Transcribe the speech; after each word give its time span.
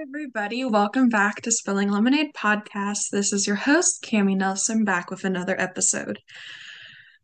everybody. 0.00 0.64
Welcome 0.64 1.10
back 1.10 1.42
to 1.42 1.52
Spilling 1.52 1.90
Lemonade 1.90 2.32
podcast. 2.32 3.10
This 3.12 3.34
is 3.34 3.46
your 3.46 3.56
host, 3.56 4.02
Cami 4.02 4.34
Nelson, 4.34 4.82
back 4.82 5.10
with 5.10 5.24
another 5.24 5.54
episode. 5.60 6.20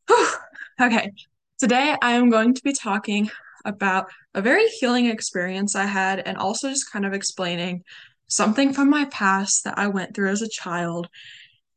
Whew. 0.07 0.29
Okay, 0.79 1.11
today 1.59 1.97
I 2.03 2.13
am 2.13 2.29
going 2.29 2.53
to 2.53 2.63
be 2.63 2.75
talking 2.75 3.31
about 3.65 4.11
a 4.35 4.43
very 4.43 4.67
healing 4.67 5.07
experience 5.07 5.75
I 5.75 5.87
had 5.87 6.19
and 6.19 6.37
also 6.37 6.69
just 6.69 6.93
kind 6.93 7.07
of 7.07 7.15
explaining 7.15 7.83
something 8.27 8.75
from 8.75 8.91
my 8.91 9.07
past 9.07 9.65
that 9.65 9.79
I 9.79 9.87
went 9.87 10.15
through 10.15 10.29
as 10.29 10.43
a 10.43 10.49
child 10.49 11.09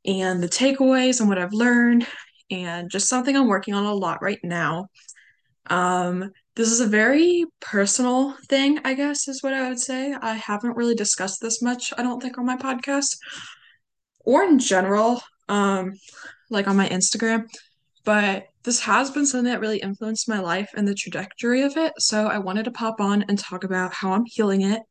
and 0.04 0.44
the 0.44 0.50
takeaways 0.50 1.22
and 1.22 1.30
what 1.30 1.40
I've 1.40 1.54
learned 1.54 2.06
and 2.52 2.92
just 2.92 3.08
something 3.08 3.38
I'm 3.38 3.48
working 3.48 3.74
on 3.74 3.86
a 3.86 3.94
lot 3.94 4.22
right 4.22 4.40
now. 4.44 4.90
Um, 5.68 6.32
this 6.60 6.72
is 6.74 6.82
a 6.82 6.88
very 6.88 7.46
personal 7.62 8.34
thing, 8.50 8.80
I 8.84 8.94
guess, 8.94 9.30
is 9.30 9.42
what 9.42 9.54
I 9.54 9.70
would 9.70 9.80
say. 9.80 10.14
I 10.14 10.34
haven't 10.34 10.76
really 10.76 10.94
discussed 10.94 11.40
this 11.40 11.62
much, 11.62 11.94
I 11.98 12.04
don't 12.04 12.22
think, 12.22 12.38
on 12.38 12.46
my 12.46 12.58
podcast 12.58 13.16
or 14.26 14.44
in 14.44 14.60
general, 14.60 15.22
um, 15.48 15.94
like 16.50 16.68
on 16.68 16.76
my 16.76 16.90
Instagram. 16.90 17.46
But 18.04 18.48
this 18.64 18.82
has 18.82 19.10
been 19.10 19.26
something 19.26 19.50
that 19.50 19.62
really 19.62 19.78
influenced 19.78 20.28
my 20.28 20.42
life 20.42 20.70
and 20.76 20.86
the 20.86 20.94
trajectory 20.94 21.62
of 21.62 21.78
it. 21.78 21.94
So 21.98 22.28
I 22.28 22.40
wanted 22.40 22.66
to 22.66 22.72
pop 22.72 23.00
on 23.00 23.24
and 23.30 23.40
talk 23.40 23.64
about 23.64 23.94
how 23.94 24.12
I'm 24.12 24.26
healing 24.26 24.64
it. 24.64 24.82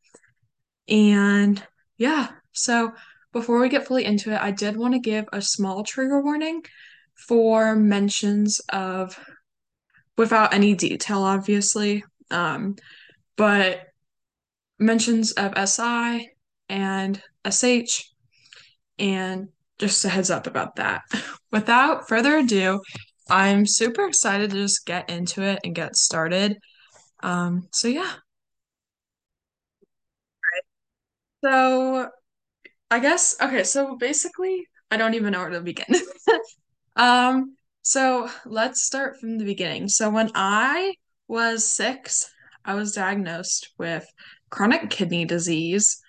And 0.88 1.62
yeah, 1.98 2.28
so 2.52 2.92
before 3.34 3.60
we 3.60 3.68
get 3.68 3.86
fully 3.86 4.06
into 4.06 4.32
it, 4.32 4.40
I 4.40 4.52
did 4.52 4.78
want 4.78 4.94
to 4.94 5.00
give 5.00 5.26
a 5.34 5.42
small 5.42 5.84
trigger 5.84 6.22
warning 6.22 6.62
for 7.26 7.76
mentions 7.76 8.58
of 8.70 9.18
without 10.18 10.52
any 10.52 10.74
detail, 10.74 11.22
obviously. 11.22 12.04
Um, 12.30 12.76
but 13.36 13.86
mentions 14.78 15.32
of 15.32 15.54
SI 15.56 16.30
and 16.68 17.22
SH, 17.48 18.12
and 18.98 19.48
just 19.78 20.04
a 20.04 20.08
heads 20.10 20.30
up 20.30 20.46
about 20.46 20.76
that. 20.76 21.02
Without 21.52 22.08
further 22.08 22.36
ado, 22.36 22.80
I'm 23.30 23.66
super 23.66 24.06
excited 24.06 24.50
to 24.50 24.56
just 24.56 24.84
get 24.84 25.08
into 25.08 25.42
it 25.42 25.60
and 25.64 25.74
get 25.74 25.96
started. 25.96 26.58
Um, 27.22 27.68
so 27.72 27.88
yeah. 27.88 28.12
So 31.44 32.08
I 32.90 32.98
guess 33.00 33.36
okay, 33.40 33.64
so 33.64 33.96
basically 33.96 34.66
I 34.90 34.96
don't 34.96 35.14
even 35.14 35.32
know 35.32 35.40
where 35.40 35.50
to 35.50 35.60
begin. 35.60 35.94
um, 36.96 37.56
so 37.82 38.28
let's 38.44 38.82
start 38.82 39.18
from 39.18 39.38
the 39.38 39.44
beginning. 39.44 39.88
So 39.88 40.10
when 40.10 40.30
I 40.34 40.94
was 41.26 41.70
six, 41.70 42.30
I 42.64 42.74
was 42.74 42.92
diagnosed 42.92 43.72
with 43.78 44.06
chronic 44.50 44.90
kidney 44.90 45.24
disease. 45.24 46.00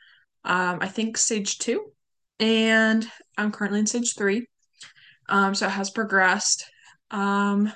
Um, 0.43 0.79
I 0.81 0.87
think 0.87 1.17
stage 1.17 1.57
two, 1.57 1.91
and 2.39 3.07
I'm 3.37 3.51
currently 3.51 3.79
in 3.79 3.87
stage 3.87 4.15
three. 4.15 4.47
Um, 5.27 5.53
so 5.55 5.67
it 5.67 5.71
has 5.71 5.89
progressed. 5.89 6.65
Um, 7.11 7.71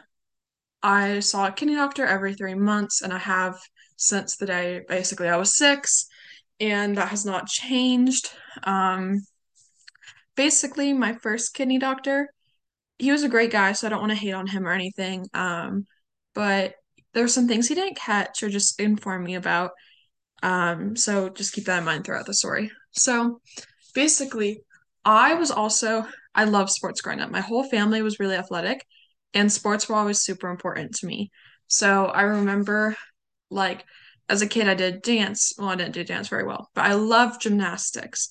I 0.81 1.19
saw 1.19 1.47
a 1.47 1.51
kidney 1.51 1.75
doctor 1.75 2.05
every 2.05 2.33
three 2.33 2.55
months, 2.55 3.01
and 3.01 3.13
I 3.13 3.19
have 3.19 3.55
since 3.95 4.35
the 4.35 4.45
day 4.45 4.81
basically 4.87 5.29
I 5.29 5.37
was 5.37 5.55
six, 5.55 6.07
and 6.59 6.97
that 6.97 7.09
has 7.09 7.25
not 7.25 7.47
changed. 7.47 8.29
Um, 8.63 9.21
basically, 10.35 10.93
my 10.93 11.13
first 11.13 11.53
kidney 11.53 11.79
doctor 11.79 12.29
he 12.97 13.11
was 13.11 13.23
a 13.23 13.29
great 13.29 13.51
guy, 13.51 13.73
so 13.73 13.87
I 13.87 13.89
don't 13.89 13.99
want 13.99 14.11
to 14.11 14.17
hate 14.17 14.33
on 14.33 14.47
him 14.47 14.67
or 14.67 14.71
anything. 14.71 15.25
Um, 15.33 15.85
but 16.33 16.75
there 17.13 17.23
were 17.23 17.27
some 17.27 17.47
things 17.47 17.67
he 17.67 17.75
didn't 17.75 17.97
catch 17.97 18.43
or 18.43 18.49
just 18.49 18.79
inform 18.79 19.23
me 19.23 19.35
about. 19.35 19.71
Um, 20.41 20.95
so 20.95 21.29
just 21.29 21.53
keep 21.53 21.65
that 21.65 21.79
in 21.79 21.85
mind 21.85 22.05
throughout 22.05 22.25
the 22.25 22.33
story. 22.33 22.71
So 22.91 23.39
basically, 23.93 24.61
I 25.05 25.35
was 25.35 25.51
also 25.51 26.05
I 26.35 26.45
love 26.45 26.69
sports 26.69 27.01
growing 27.01 27.21
up. 27.21 27.29
My 27.31 27.41
whole 27.41 27.63
family 27.63 28.01
was 28.01 28.19
really 28.19 28.35
athletic, 28.35 28.85
and 29.33 29.51
sports 29.51 29.87
were 29.87 29.95
always 29.95 30.21
super 30.21 30.49
important 30.49 30.95
to 30.95 31.07
me. 31.07 31.31
So 31.67 32.05
I 32.05 32.23
remember 32.23 32.95
like 33.49 33.85
as 34.29 34.41
a 34.41 34.47
kid 34.47 34.67
I 34.67 34.73
did 34.75 35.01
dance. 35.01 35.53
Well, 35.57 35.69
I 35.69 35.75
didn't 35.75 35.93
do 35.93 36.03
dance 36.03 36.27
very 36.27 36.43
well, 36.45 36.69
but 36.75 36.85
I 36.85 36.93
loved 36.93 37.41
gymnastics. 37.41 38.29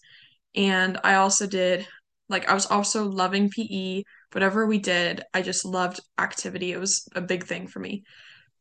And 0.54 0.98
I 1.04 1.15
also 1.15 1.47
did 1.47 1.86
like 2.28 2.48
I 2.48 2.54
was 2.54 2.66
also 2.66 3.04
loving 3.04 3.50
PE 3.50 4.04
whatever 4.34 4.66
we 4.66 4.78
did, 4.78 5.22
I 5.34 5.43
just 5.43 5.65
loved 5.65 6.00
activity. 6.19 6.72
It 6.72 6.81
was 6.81 7.09
a 7.15 7.20
big 7.20 7.44
thing 7.44 7.66
for 7.66 7.81
me. 7.81 8.04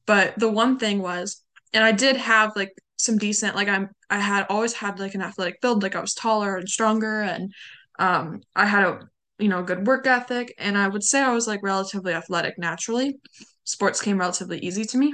But 0.05 0.37
the 0.37 0.51
one 0.51 0.77
thing 0.77 1.01
was, 1.01 1.43
and 1.73 1.83
I 1.83 1.91
did 1.91 2.17
have 2.17 2.55
like 2.55 2.71
some 2.97 3.17
decent, 3.17 3.55
like 3.55 3.67
I'm, 3.67 3.89
I 4.09 4.19
had 4.19 4.45
always 4.49 4.73
had 4.73 4.99
like 4.99 5.15
an 5.15 5.21
athletic 5.21 5.61
build, 5.61 5.83
like 5.83 5.95
I 5.95 6.01
was 6.01 6.13
taller 6.13 6.57
and 6.57 6.67
stronger, 6.67 7.21
and 7.21 7.53
um, 7.99 8.41
I 8.55 8.65
had 8.65 8.83
a, 8.83 8.99
you 9.39 9.47
know, 9.47 9.63
good 9.63 9.87
work 9.87 10.05
ethic, 10.07 10.53
and 10.57 10.77
I 10.77 10.87
would 10.87 11.03
say 11.03 11.21
I 11.21 11.33
was 11.33 11.47
like 11.47 11.61
relatively 11.63 12.13
athletic 12.13 12.57
naturally. 12.57 13.17
Sports 13.63 14.01
came 14.01 14.19
relatively 14.19 14.59
easy 14.59 14.85
to 14.85 14.97
me 14.97 15.13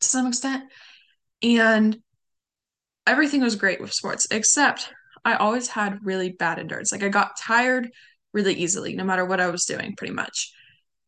to 0.00 0.08
some 0.08 0.26
extent, 0.26 0.64
and 1.42 1.98
everything 3.06 3.42
was 3.42 3.56
great 3.56 3.80
with 3.80 3.92
sports, 3.92 4.26
except 4.30 4.92
I 5.24 5.34
always 5.34 5.68
had 5.68 6.04
really 6.04 6.30
bad 6.30 6.58
endurance. 6.58 6.92
Like 6.92 7.02
I 7.02 7.08
got 7.08 7.36
tired 7.38 7.90
really 8.32 8.54
easily, 8.54 8.94
no 8.94 9.04
matter 9.04 9.24
what 9.24 9.40
I 9.40 9.48
was 9.48 9.64
doing, 9.64 9.94
pretty 9.96 10.14
much. 10.14 10.52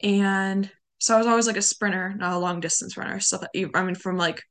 And 0.02 0.70
so 0.98 1.14
I 1.14 1.18
was 1.18 1.26
always 1.26 1.46
like 1.46 1.56
a 1.56 1.62
sprinter, 1.62 2.14
not 2.16 2.32
a 2.32 2.38
long 2.38 2.60
distance 2.60 2.96
runner. 2.96 3.20
So 3.20 3.40
I 3.74 3.82
mean, 3.82 3.94
from 3.94 4.16
like 4.16 4.42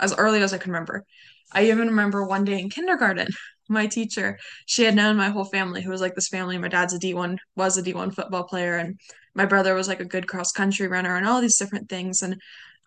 as 0.00 0.14
early 0.16 0.42
as 0.42 0.52
I 0.52 0.58
can 0.58 0.72
remember. 0.72 1.04
I 1.52 1.64
even 1.66 1.88
remember 1.88 2.24
one 2.24 2.44
day 2.44 2.58
in 2.58 2.70
kindergarten, 2.70 3.28
my 3.68 3.86
teacher, 3.86 4.38
she 4.66 4.82
had 4.84 4.96
known 4.96 5.16
my 5.16 5.28
whole 5.28 5.44
family, 5.44 5.82
who 5.82 5.90
was 5.90 6.00
like 6.00 6.14
this 6.14 6.28
family. 6.28 6.58
My 6.58 6.68
dad's 6.68 6.94
a 6.94 6.98
D1, 6.98 7.36
was 7.54 7.76
a 7.76 7.82
D1 7.82 8.10
football 8.14 8.44
player, 8.44 8.76
and 8.76 8.98
my 9.34 9.46
brother 9.46 9.74
was 9.74 9.86
like 9.86 10.00
a 10.00 10.04
good 10.04 10.26
cross 10.26 10.50
country 10.50 10.88
runner 10.88 11.16
and 11.16 11.26
all 11.26 11.40
these 11.40 11.58
different 11.58 11.88
things. 11.88 12.22
And 12.22 12.40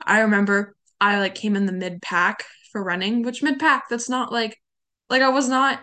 I 0.05 0.21
remember 0.21 0.75
I 0.99 1.19
like 1.19 1.35
came 1.35 1.55
in 1.55 1.65
the 1.65 1.71
mid 1.71 2.01
pack 2.01 2.43
for 2.71 2.83
running, 2.83 3.21
which 3.23 3.43
mid 3.43 3.59
pack, 3.59 3.83
that's 3.89 4.09
not 4.09 4.31
like, 4.31 4.57
like 5.09 5.21
I 5.21 5.29
was 5.29 5.47
not, 5.47 5.79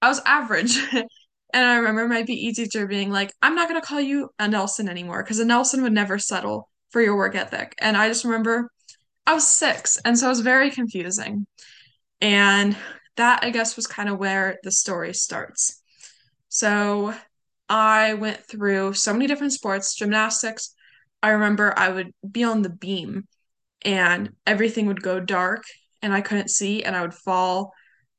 I 0.00 0.08
was 0.08 0.20
average. 0.24 0.78
And 1.54 1.64
I 1.64 1.76
remember 1.76 2.08
my 2.08 2.24
PE 2.24 2.50
teacher 2.52 2.88
being 2.88 3.10
like, 3.12 3.32
I'm 3.40 3.54
not 3.54 3.68
going 3.68 3.80
to 3.80 3.86
call 3.86 4.00
you 4.00 4.28
a 4.40 4.48
Nelson 4.48 4.88
anymore 4.88 5.22
because 5.22 5.38
a 5.38 5.44
Nelson 5.44 5.82
would 5.82 5.92
never 5.92 6.18
settle 6.18 6.68
for 6.90 7.00
your 7.00 7.16
work 7.16 7.36
ethic. 7.36 7.76
And 7.78 7.96
I 7.96 8.08
just 8.08 8.24
remember 8.24 8.72
I 9.24 9.34
was 9.34 9.46
six. 9.46 9.96
And 10.04 10.18
so 10.18 10.26
it 10.26 10.30
was 10.30 10.40
very 10.40 10.72
confusing. 10.72 11.46
And 12.20 12.76
that, 13.16 13.44
I 13.44 13.50
guess, 13.50 13.76
was 13.76 13.86
kind 13.86 14.08
of 14.08 14.18
where 14.18 14.58
the 14.64 14.72
story 14.72 15.14
starts. 15.14 15.80
So 16.48 17.14
I 17.68 18.14
went 18.14 18.44
through 18.44 18.94
so 18.94 19.12
many 19.12 19.28
different 19.28 19.52
sports, 19.52 19.94
gymnastics. 19.94 20.74
I 21.22 21.30
remember 21.30 21.72
I 21.76 21.88
would 21.88 22.12
be 22.28 22.42
on 22.42 22.62
the 22.62 22.70
beam 22.70 23.28
and 23.82 24.30
everything 24.44 24.86
would 24.86 25.02
go 25.04 25.20
dark 25.20 25.62
and 26.02 26.12
I 26.12 26.20
couldn't 26.20 26.50
see 26.50 26.82
and 26.82 26.96
I 26.96 27.02
would 27.02 27.14
fall 27.14 27.72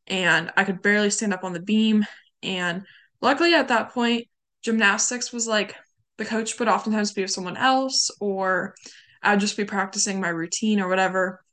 and 0.07 0.51
I 0.55 0.63
could 0.63 0.81
barely 0.81 1.09
stand 1.09 1.33
up 1.33 1.43
on 1.43 1.51
the 1.51 1.59
beam. 1.59 2.05
And 2.41 2.83
luckily 3.25 3.55
at 3.55 3.69
that 3.69 3.91
point, 3.91 4.27
gymnastics 4.61 5.33
was 5.33 5.47
like 5.47 5.75
the 6.17 6.25
coach 6.25 6.57
would 6.59 6.67
oftentimes 6.67 7.11
be 7.11 7.23
with 7.23 7.31
someone 7.31 7.57
else, 7.57 8.11
or 8.21 8.75
I'd 9.21 9.39
just 9.39 9.57
be 9.57 9.65
practicing 9.65 10.21
my 10.21 10.29
routine 10.29 10.79
or 10.79 10.87
whatever. 10.87 11.43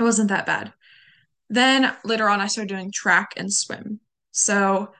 It 0.00 0.02
wasn't 0.02 0.30
that 0.30 0.46
bad. 0.46 0.72
Then 1.50 1.94
later 2.02 2.30
on, 2.30 2.40
I 2.40 2.46
started 2.46 2.70
doing 2.74 2.90
track 2.90 3.34
and 3.36 3.52
swim. 3.52 4.00
So, 4.30 4.92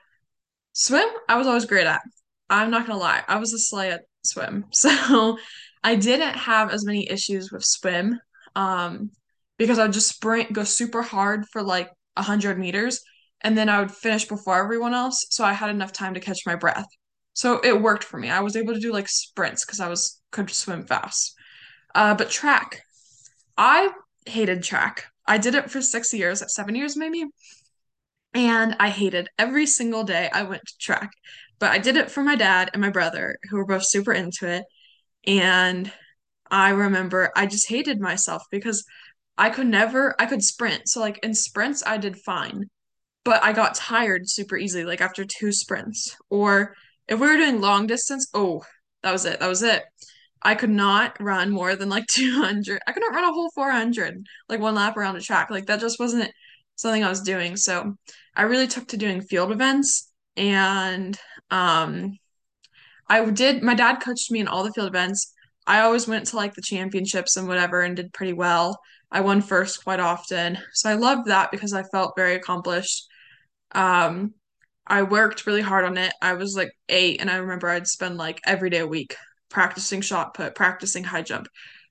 swim, 0.73 1.07
I 1.27 1.37
was 1.37 1.47
always 1.47 1.65
great 1.65 1.87
at. 1.87 2.01
I'm 2.47 2.69
not 2.69 2.85
gonna 2.85 2.99
lie, 2.99 3.23
I 3.27 3.37
was 3.37 3.51
a 3.53 3.59
slay 3.59 3.91
at 3.91 4.03
swim. 4.23 4.65
So, 4.71 5.37
I 5.83 5.95
didn't 5.95 6.35
have 6.35 6.71
as 6.71 6.85
many 6.85 7.09
issues 7.09 7.51
with 7.51 7.65
swim 7.65 8.19
um, 8.55 9.09
because 9.57 9.79
I 9.79 9.83
would 9.83 9.93
just 9.93 10.09
sprint, 10.09 10.53
go 10.53 10.63
super 10.63 11.01
hard 11.01 11.45
for 11.51 11.63
like 11.63 11.89
100 12.13 12.57
meters, 12.59 13.01
and 13.43 13.57
then 13.57 13.69
I 13.69 13.79
would 13.79 13.91
finish 13.91 14.25
before 14.25 14.57
everyone 14.57 14.93
else. 14.93 15.25
So 15.29 15.43
I 15.43 15.53
had 15.53 15.69
enough 15.69 15.91
time 15.91 16.13
to 16.13 16.19
catch 16.19 16.45
my 16.45 16.55
breath. 16.55 16.87
So 17.33 17.59
it 17.59 17.81
worked 17.81 18.03
for 18.03 18.17
me. 18.17 18.29
I 18.29 18.39
was 18.39 18.55
able 18.55 18.73
to 18.73 18.79
do 18.79 18.93
like 18.93 19.09
sprints 19.09 19.65
because 19.65 19.79
I 19.79 19.89
was 19.89 20.21
could 20.31 20.49
swim 20.49 20.85
fast. 20.85 21.35
Uh, 21.93 22.15
but 22.15 22.29
track, 22.29 22.81
I 23.57 23.89
hated 24.25 24.63
track. 24.63 25.05
I 25.27 25.37
did 25.37 25.55
it 25.55 25.69
for 25.69 25.81
six 25.81 26.13
years, 26.13 26.43
seven 26.53 26.75
years 26.75 26.95
maybe. 26.95 27.25
And 28.33 28.75
I 28.79 28.89
hated 28.89 29.29
every 29.37 29.65
single 29.65 30.03
day 30.03 30.29
I 30.33 30.43
went 30.43 30.63
to 30.65 30.77
track. 30.79 31.11
But 31.59 31.71
I 31.71 31.77
did 31.77 31.97
it 31.97 32.11
for 32.11 32.23
my 32.23 32.35
dad 32.35 32.69
and 32.73 32.81
my 32.81 32.89
brother, 32.89 33.37
who 33.49 33.57
were 33.57 33.65
both 33.65 33.85
super 33.85 34.11
into 34.11 34.47
it. 34.47 34.63
And 35.25 35.91
I 36.49 36.69
remember 36.69 37.31
I 37.35 37.45
just 37.45 37.69
hated 37.69 37.99
myself 37.99 38.43
because 38.51 38.83
I 39.37 39.49
could 39.49 39.67
never, 39.67 40.15
I 40.19 40.25
could 40.25 40.43
sprint. 40.43 40.87
So, 40.87 40.99
like 40.99 41.19
in 41.23 41.33
sprints, 41.33 41.83
I 41.85 41.97
did 41.97 42.17
fine 42.17 42.69
but 43.23 43.43
I 43.43 43.53
got 43.53 43.75
tired 43.75 44.29
super 44.29 44.57
easily, 44.57 44.85
like 44.85 45.01
after 45.01 45.25
two 45.25 45.51
sprints. 45.51 46.15
Or 46.29 46.75
if 47.07 47.19
we 47.19 47.27
were 47.27 47.37
doing 47.37 47.61
long 47.61 47.87
distance, 47.87 48.27
oh, 48.33 48.63
that 49.01 49.11
was 49.11 49.25
it. 49.25 49.39
That 49.39 49.49
was 49.49 49.63
it. 49.63 49.83
I 50.41 50.55
could 50.55 50.69
not 50.69 51.19
run 51.21 51.51
more 51.51 51.75
than 51.75 51.89
like 51.89 52.07
200. 52.11 52.81
I 52.85 52.91
couldn't 52.91 53.13
run 53.13 53.23
a 53.23 53.33
whole 53.33 53.49
400, 53.55 54.25
like 54.49 54.59
one 54.59 54.75
lap 54.75 54.97
around 54.97 55.15
a 55.15 55.21
track. 55.21 55.49
Like 55.49 55.67
that 55.67 55.79
just 55.79 55.99
wasn't 55.99 56.31
something 56.75 57.03
I 57.03 57.09
was 57.09 57.21
doing. 57.21 57.55
So 57.55 57.95
I 58.35 58.43
really 58.43 58.67
took 58.67 58.87
to 58.89 58.97
doing 58.97 59.21
field 59.21 59.51
events 59.51 60.09
and 60.35 61.19
um 61.51 62.17
I 63.07 63.29
did 63.29 63.61
my 63.61 63.75
dad 63.75 63.97
coached 64.01 64.31
me 64.31 64.39
in 64.39 64.47
all 64.47 64.63
the 64.63 64.71
field 64.71 64.87
events. 64.87 65.33
I 65.67 65.81
always 65.81 66.07
went 66.07 66.27
to 66.27 66.35
like 66.35 66.55
the 66.55 66.61
championships 66.61 67.37
and 67.37 67.47
whatever 67.47 67.81
and 67.81 67.95
did 67.95 68.13
pretty 68.13 68.33
well. 68.33 68.79
I 69.11 69.21
won 69.21 69.41
first 69.41 69.83
quite 69.83 69.99
often. 69.99 70.57
So 70.73 70.89
I 70.89 70.95
loved 70.95 71.27
that 71.27 71.51
because 71.51 71.73
I 71.73 71.83
felt 71.83 72.13
very 72.17 72.35
accomplished. 72.35 73.07
Um 73.73 74.33
I 74.85 75.03
worked 75.03 75.45
really 75.45 75.61
hard 75.61 75.85
on 75.85 75.97
it. 75.97 76.13
I 76.21 76.33
was 76.33 76.55
like 76.55 76.71
8 76.89 77.21
and 77.21 77.29
I 77.29 77.37
remember 77.37 77.69
I'd 77.69 77.87
spend 77.87 78.17
like 78.17 78.41
every 78.45 78.69
day 78.69 78.79
a 78.79 78.87
week 78.87 79.15
practicing 79.49 80.01
shot 80.01 80.33
put, 80.33 80.55
practicing 80.55 81.03
high 81.05 81.21
jump, 81.21 81.47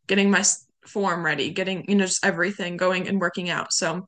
getting 0.07 0.31
my 0.31 0.45
form 0.87 1.25
ready, 1.25 1.51
getting, 1.51 1.85
you 1.89 1.95
know, 1.95 2.05
just 2.05 2.25
everything 2.25 2.77
going 2.77 3.09
and 3.09 3.21
working 3.21 3.49
out. 3.49 3.73
So 3.73 4.07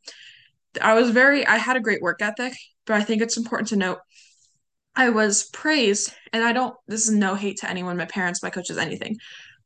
I 0.82 0.94
was 0.94 1.10
very, 1.10 1.46
I 1.46 1.56
had 1.56 1.76
a 1.76 1.80
great 1.80 2.02
work 2.02 2.20
ethic, 2.20 2.54
but 2.84 2.94
I 2.94 3.02
think 3.04 3.22
it's 3.22 3.36
important 3.36 3.68
to 3.68 3.76
note 3.76 3.98
I 4.96 5.10
was 5.10 5.44
praised, 5.52 6.12
and 6.32 6.44
I 6.44 6.52
don't, 6.52 6.76
this 6.86 7.08
is 7.08 7.14
no 7.14 7.34
hate 7.34 7.56
to 7.58 7.70
anyone, 7.70 7.96
my 7.96 8.04
parents, 8.04 8.42
my 8.42 8.50
coaches, 8.50 8.78
anything, 8.78 9.16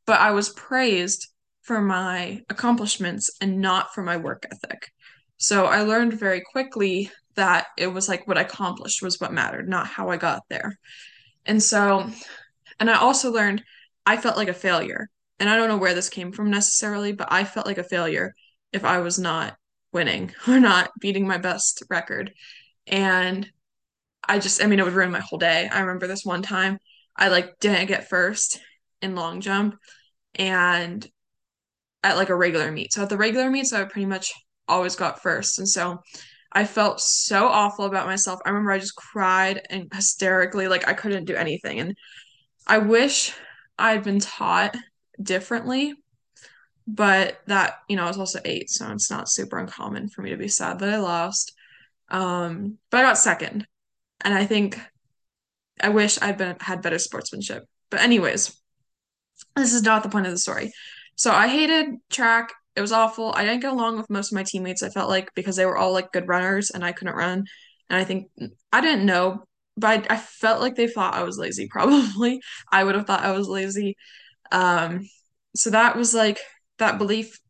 but 0.07 0.21
I 0.21 0.31
was 0.31 0.49
praised 0.51 1.29
for 1.63 1.83
my 1.83 2.43
accomplishments 2.49 3.31
and 3.41 3.61
not 3.61 3.93
for 3.95 4.03
my 4.03 4.17
work 4.17 4.47
ethic. 4.51 4.89
So 5.37 5.67
I 5.67 5.83
learned 5.83 6.15
very 6.15 6.43
quickly 6.51 7.11
that 7.38 7.69
it 7.76 7.87
was 7.87 8.08
like 8.08 8.26
what 8.26 8.37
I 8.37 8.43
accomplished 8.43 9.00
was 9.00 9.20
what 9.20 9.32
mattered, 9.32 9.69
not 9.69 9.87
how 9.87 10.11
I 10.11 10.17
got 10.17 10.43
there. 10.50 10.76
And 11.46 11.62
so, 11.62 12.11
and 12.81 12.90
I 12.90 12.99
also 12.99 13.31
learned 13.31 13.62
I 14.05 14.17
felt 14.17 14.37
like 14.37 14.49
a 14.49 14.55
failure. 14.55 15.08
And 15.38 15.49
I 15.49 15.56
don't 15.56 15.69
know 15.69 15.76
where 15.76 15.94
this 15.94 16.08
came 16.08 16.32
from 16.32 16.50
necessarily, 16.50 17.12
but 17.12 17.29
I 17.31 17.44
felt 17.44 17.67
like 17.67 17.79
a 17.79 17.85
failure 17.85 18.35
if 18.73 18.85
I 18.85 18.99
was 18.99 19.20
not 19.20 19.56
winning 19.93 20.32
or 20.49 20.58
not 20.58 20.90
beating 21.00 21.29
my 21.29 21.38
best 21.38 21.85
record. 21.88 22.32
And 22.88 23.49
I 24.29 24.40
just, 24.40 24.62
I 24.62 24.67
mean, 24.67 24.81
it 24.81 24.85
would 24.85 24.94
ruin 24.94 25.12
my 25.12 25.20
whole 25.20 25.38
day. 25.38 25.69
I 25.70 25.81
remember 25.81 26.08
this 26.08 26.25
one 26.25 26.43
time 26.43 26.79
I 27.17 27.29
like 27.29 27.61
didn't 27.61 27.87
get 27.87 28.08
first 28.08 28.61
in 29.00 29.14
long 29.14 29.40
jump 29.40 29.76
and 30.35 31.06
at 32.02 32.17
like 32.17 32.31
a 32.31 32.35
regular 32.35 32.73
meet. 32.73 32.93
So 32.93 33.02
at 33.02 33.08
the 33.08 33.17
regular 33.17 33.49
meets, 33.49 33.73
I 33.73 33.85
pretty 33.85 34.06
much 34.06 34.32
always 34.67 34.96
got 34.96 35.23
first. 35.23 35.61
And 35.61 35.69
so 35.69 36.00
I 36.53 36.65
felt 36.65 37.00
so 37.00 37.47
awful 37.47 37.85
about 37.85 38.06
myself. 38.06 38.41
I 38.45 38.49
remember 38.50 38.73
I 38.73 38.79
just 38.79 38.97
cried 38.97 39.61
and 39.69 39.89
hysterically, 39.93 40.69
like 40.69 40.89
I 40.89 40.95
couldn't 40.95 41.27
do 41.27 41.35
anything. 41.35 41.81
And 41.81 41.97
I 42.67 42.79
wish 42.79 43.35
I'd 43.79 44.03
been 44.03 44.19
taught 44.19 44.77
differently, 45.23 45.95
but 46.87 47.41
that, 47.47 47.79
you 47.89 47.97
know, 47.97 48.05
I 48.05 48.09
was 48.09 48.19
also 48.19 48.41
eight, 48.45 48.71
so 48.71 48.91
it's 48.93 49.11
not 49.11 49.29
super 49.29 49.59
uncommon 49.59 50.09
for 50.09 50.23
me 50.23 50.31
to 50.31 50.37
be 50.37 50.49
sad 50.49 50.79
that 50.79 50.89
I 50.89 50.99
lost. 50.99 51.53
Um, 52.09 52.79
but 52.91 52.99
I 52.99 53.03
got 53.03 53.19
second. 53.19 53.67
And 54.23 54.35
I 54.35 54.47
think 54.47 54.81
I 55.81 55.91
wish 55.91 56.21
I'd 56.21 56.39
been 56.39 56.56
had 56.61 56.83
better 56.83 56.99
sportsmanship. 56.99 57.65
But 57.91 58.00
anyways, 58.00 58.59
this 59.55 59.75
is 59.75 59.83
not 59.83 60.03
the 60.03 60.09
point 60.09 60.27
of 60.27 60.33
the 60.33 60.39
story. 60.39 60.73
So 61.15 61.31
I 61.31 61.49
hated 61.49 61.97
track. 62.11 62.53
It 62.79 62.81
was 62.81 62.93
awful. 62.93 63.33
I 63.35 63.45
didn't 63.45 63.63
get 63.63 63.73
along 63.73 63.97
with 63.97 64.09
most 64.09 64.31
of 64.31 64.37
my 64.37 64.45
teammates, 64.45 64.85
I 64.85 64.89
felt 64.89 65.09
like, 65.11 65.35
because 65.35 65.57
they 65.57 65.67
were 65.67 65.77
all 65.77 65.93
like 65.93 66.13
good 66.13 66.29
runners 66.29 66.71
and 66.71 66.85
I 66.85 66.93
couldn't 66.93 67.17
run. 67.17 67.45
And 67.91 68.01
I 68.01 68.05
think 68.05 68.31
I 68.73 68.81
didn't 68.81 69.05
know, 69.05 69.43
but 69.77 70.07
I, 70.09 70.15
I 70.15 70.17
felt 70.17 70.61
like 70.61 70.77
they 70.77 70.87
thought 70.87 71.15
I 71.15 71.25
was 71.25 71.39
lazy, 71.39 71.67
probably. 71.73 72.41
I 72.71 72.85
would 72.85 72.95
have 72.95 73.05
thought 73.05 73.25
I 73.25 73.33
was 73.33 73.49
lazy. 73.49 73.97
Um, 74.53 75.09
so 75.57 75.71
that 75.71 75.97
was 75.97 76.15
like 76.15 76.39
that 76.79 76.99
belief 76.99 77.41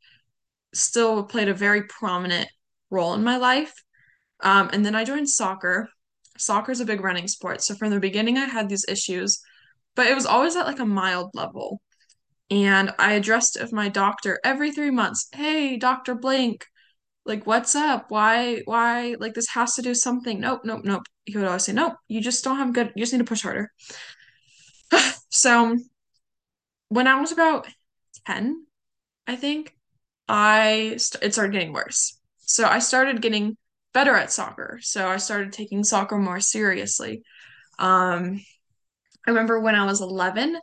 still 0.72 1.24
played 1.24 1.50
a 1.50 1.54
very 1.54 1.82
prominent 1.82 2.48
role 2.88 3.12
in 3.12 3.22
my 3.22 3.36
life. 3.36 3.74
Um, 4.40 4.70
and 4.72 4.82
then 4.82 4.94
I 4.94 5.04
joined 5.04 5.28
soccer. 5.28 5.90
Soccer 6.38 6.72
is 6.72 6.80
a 6.80 6.86
big 6.86 7.02
running 7.02 7.28
sport. 7.28 7.62
So 7.62 7.74
from 7.74 7.90
the 7.90 8.00
beginning, 8.00 8.38
I 8.38 8.46
had 8.46 8.70
these 8.70 8.86
issues, 8.88 9.42
but 9.94 10.06
it 10.06 10.14
was 10.14 10.24
always 10.24 10.56
at 10.56 10.64
like 10.64 10.80
a 10.80 10.86
mild 10.86 11.32
level. 11.34 11.82
And 12.50 12.92
I 12.98 13.12
addressed 13.12 13.58
with 13.60 13.72
my 13.72 13.88
doctor 13.88 14.40
every 14.44 14.72
three 14.72 14.90
months. 14.90 15.28
Hey, 15.32 15.76
Dr. 15.76 16.14
Blank, 16.14 16.66
like 17.26 17.46
what's 17.46 17.74
up? 17.74 18.06
Why, 18.10 18.62
why, 18.64 19.16
like 19.20 19.34
this 19.34 19.48
has 19.50 19.74
to 19.74 19.82
do 19.82 19.94
something. 19.94 20.40
Nope, 20.40 20.62
nope, 20.64 20.84
nope. 20.84 21.02
He 21.26 21.36
would 21.36 21.46
always 21.46 21.64
say, 21.64 21.74
Nope, 21.74 21.94
you 22.08 22.20
just 22.22 22.42
don't 22.44 22.56
have 22.56 22.72
good, 22.72 22.92
you 22.96 23.02
just 23.02 23.12
need 23.12 23.18
to 23.18 23.24
push 23.24 23.42
harder. 23.42 23.70
so 25.28 25.76
when 26.88 27.06
I 27.06 27.20
was 27.20 27.32
about 27.32 27.66
10, 28.26 28.66
I 29.26 29.36
think, 29.36 29.74
I 30.28 30.94
st- 30.98 31.22
it 31.22 31.32
started 31.32 31.52
getting 31.52 31.72
worse. 31.72 32.18
So 32.38 32.66
I 32.66 32.78
started 32.78 33.22
getting 33.22 33.56
better 33.92 34.14
at 34.14 34.32
soccer. 34.32 34.78
So 34.82 35.08
I 35.08 35.16
started 35.16 35.52
taking 35.52 35.84
soccer 35.84 36.18
more 36.18 36.40
seriously. 36.40 37.22
Um, 37.78 38.40
I 39.26 39.30
remember 39.30 39.60
when 39.60 39.74
I 39.74 39.84
was 39.84 40.00
11, 40.00 40.58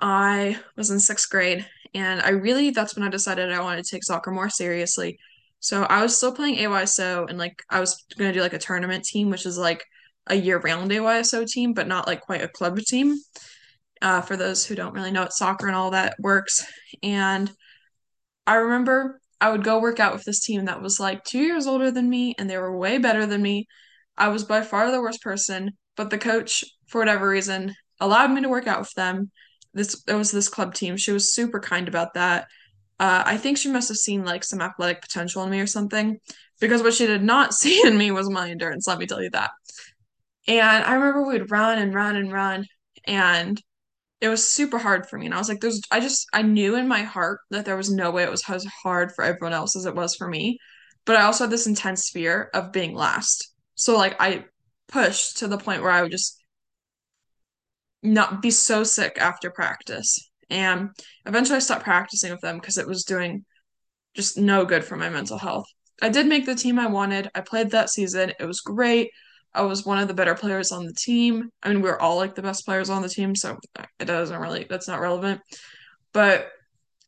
I 0.00 0.58
was 0.76 0.90
in 0.90 1.00
sixth 1.00 1.28
grade, 1.30 1.66
and 1.94 2.20
I 2.20 2.30
really, 2.30 2.70
that's 2.70 2.96
when 2.96 3.06
I 3.06 3.10
decided 3.10 3.52
I 3.52 3.62
wanted 3.62 3.84
to 3.84 3.90
take 3.90 4.04
soccer 4.04 4.30
more 4.30 4.50
seriously. 4.50 5.18
So 5.60 5.82
I 5.84 6.02
was 6.02 6.16
still 6.16 6.32
playing 6.32 6.56
AYSO, 6.56 7.28
and 7.28 7.38
like 7.38 7.62
I 7.70 7.80
was 7.80 8.04
gonna 8.16 8.32
do 8.32 8.40
like 8.40 8.52
a 8.52 8.58
tournament 8.58 9.04
team, 9.04 9.30
which 9.30 9.46
is 9.46 9.58
like 9.58 9.84
a 10.26 10.34
year-round 10.34 10.90
AYSO 10.90 11.46
team, 11.46 11.72
but 11.72 11.88
not 11.88 12.06
like 12.06 12.20
quite 12.20 12.42
a 12.42 12.48
club 12.48 12.78
team. 12.80 13.16
Uh, 14.00 14.20
for 14.20 14.36
those 14.36 14.64
who 14.64 14.76
don't 14.76 14.94
really 14.94 15.10
know 15.10 15.22
what 15.22 15.32
soccer 15.32 15.66
and 15.66 15.74
all 15.74 15.90
that 15.90 16.14
works. 16.20 16.64
And 17.02 17.50
I 18.46 18.54
remember 18.54 19.20
I 19.40 19.50
would 19.50 19.64
go 19.64 19.80
work 19.80 19.98
out 19.98 20.12
with 20.14 20.24
this 20.24 20.44
team 20.44 20.66
that 20.66 20.80
was 20.80 21.00
like 21.00 21.24
two 21.24 21.40
years 21.40 21.66
older 21.66 21.90
than 21.90 22.08
me, 22.08 22.34
and 22.38 22.48
they 22.48 22.58
were 22.58 22.76
way 22.76 22.98
better 22.98 23.26
than 23.26 23.42
me. 23.42 23.66
I 24.16 24.28
was 24.28 24.44
by 24.44 24.62
far 24.62 24.90
the 24.90 25.00
worst 25.00 25.20
person, 25.22 25.72
but 25.96 26.10
the 26.10 26.18
coach, 26.18 26.64
for 26.86 27.00
whatever 27.00 27.28
reason, 27.28 27.74
allowed 28.00 28.30
me 28.30 28.42
to 28.42 28.48
work 28.48 28.66
out 28.66 28.80
with 28.80 28.92
them. 28.94 29.30
This 29.74 30.02
it 30.08 30.14
was 30.14 30.30
this 30.30 30.48
club 30.48 30.74
team. 30.74 30.96
She 30.96 31.12
was 31.12 31.34
super 31.34 31.60
kind 31.60 31.88
about 31.88 32.14
that. 32.14 32.48
Uh, 33.00 33.22
I 33.24 33.36
think 33.36 33.58
she 33.58 33.70
must 33.70 33.88
have 33.88 33.96
seen 33.96 34.24
like 34.24 34.42
some 34.44 34.60
athletic 34.60 35.02
potential 35.02 35.44
in 35.44 35.50
me 35.50 35.60
or 35.60 35.66
something, 35.66 36.18
because 36.60 36.82
what 36.82 36.94
she 36.94 37.06
did 37.06 37.22
not 37.22 37.54
see 37.54 37.86
in 37.86 37.96
me 37.98 38.10
was 38.10 38.30
my 38.30 38.50
endurance. 38.50 38.86
Let 38.86 38.98
me 38.98 39.06
tell 39.06 39.22
you 39.22 39.30
that. 39.30 39.50
And 40.46 40.84
I 40.84 40.94
remember 40.94 41.24
we'd 41.26 41.50
run 41.50 41.78
and 41.78 41.94
run 41.94 42.16
and 42.16 42.32
run, 42.32 42.66
and 43.06 43.60
it 44.20 44.28
was 44.28 44.46
super 44.48 44.78
hard 44.78 45.08
for 45.08 45.18
me. 45.18 45.26
And 45.26 45.34
I 45.34 45.38
was 45.38 45.48
like, 45.48 45.60
there's, 45.60 45.80
I 45.90 46.00
just, 46.00 46.26
I 46.32 46.42
knew 46.42 46.76
in 46.76 46.88
my 46.88 47.02
heart 47.02 47.40
that 47.50 47.64
there 47.64 47.76
was 47.76 47.90
no 47.90 48.10
way 48.10 48.24
it 48.24 48.30
was 48.30 48.44
as 48.48 48.64
hard 48.66 49.12
for 49.12 49.24
everyone 49.24 49.52
else 49.52 49.76
as 49.76 49.86
it 49.86 49.94
was 49.94 50.16
for 50.16 50.28
me. 50.28 50.58
But 51.04 51.16
I 51.16 51.22
also 51.22 51.44
had 51.44 51.50
this 51.52 51.66
intense 51.66 52.10
fear 52.10 52.50
of 52.54 52.72
being 52.72 52.94
last. 52.94 53.52
So, 53.76 53.96
like, 53.96 54.16
I 54.20 54.46
pushed 54.88 55.38
to 55.38 55.48
the 55.48 55.58
point 55.58 55.82
where 55.82 55.90
I 55.90 56.02
would 56.02 56.10
just 56.10 56.37
not 58.02 58.42
be 58.42 58.50
so 58.50 58.84
sick 58.84 59.18
after 59.18 59.50
practice. 59.50 60.30
And 60.50 60.90
eventually 61.26 61.56
I 61.56 61.60
stopped 61.60 61.84
practicing 61.84 62.30
with 62.30 62.40
them 62.40 62.58
because 62.58 62.78
it 62.78 62.86
was 62.86 63.04
doing 63.04 63.44
just 64.14 64.38
no 64.38 64.64
good 64.64 64.84
for 64.84 64.96
my 64.96 65.10
mental 65.10 65.38
health. 65.38 65.66
I 66.00 66.08
did 66.08 66.26
make 66.26 66.46
the 66.46 66.54
team 66.54 66.78
I 66.78 66.86
wanted. 66.86 67.30
I 67.34 67.40
played 67.40 67.70
that 67.70 67.90
season. 67.90 68.32
It 68.38 68.44
was 68.44 68.60
great. 68.60 69.10
I 69.54 69.62
was 69.62 69.84
one 69.84 69.98
of 69.98 70.08
the 70.08 70.14
better 70.14 70.34
players 70.34 70.72
on 70.72 70.84
the 70.84 70.94
team. 70.94 71.50
I 71.62 71.68
mean, 71.70 71.82
we 71.82 71.88
are 71.88 72.00
all 72.00 72.16
like 72.16 72.34
the 72.34 72.42
best 72.42 72.64
players 72.64 72.90
on 72.90 73.02
the 73.02 73.08
team, 73.08 73.34
so 73.34 73.56
it 73.98 74.04
doesn't 74.04 74.40
really, 74.40 74.66
that's 74.68 74.88
not 74.88 75.00
relevant. 75.00 75.40
But 76.12 76.48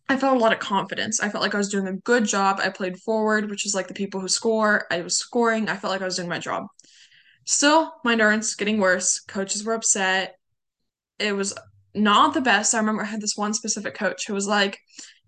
I 0.08 0.16
felt 0.16 0.36
a 0.36 0.40
lot 0.40 0.52
of 0.52 0.58
confidence. 0.58 1.20
I 1.20 1.28
felt 1.28 1.42
like 1.42 1.54
I 1.54 1.58
was 1.58 1.68
doing 1.68 1.86
a 1.86 1.96
good 1.96 2.24
job. 2.24 2.58
I 2.60 2.70
played 2.70 2.98
forward, 2.98 3.48
which 3.48 3.64
is 3.64 3.74
like 3.74 3.86
the 3.86 3.94
people 3.94 4.20
who 4.20 4.28
score. 4.28 4.86
I 4.90 5.02
was 5.02 5.16
scoring. 5.16 5.68
I 5.68 5.76
felt 5.76 5.92
like 5.92 6.02
I 6.02 6.06
was 6.06 6.16
doing 6.16 6.28
my 6.28 6.40
job. 6.40 6.64
Still, 7.44 7.92
my 8.04 8.12
endurance 8.12 8.56
getting 8.56 8.80
worse. 8.80 9.20
Coaches 9.20 9.64
were 9.64 9.74
upset. 9.74 10.34
It 11.20 11.36
was 11.36 11.54
not 11.94 12.34
the 12.34 12.40
best. 12.40 12.74
I 12.74 12.78
remember 12.78 13.02
I 13.02 13.06
had 13.06 13.20
this 13.20 13.36
one 13.36 13.54
specific 13.54 13.94
coach 13.94 14.26
who 14.26 14.34
was 14.34 14.46
like, 14.46 14.78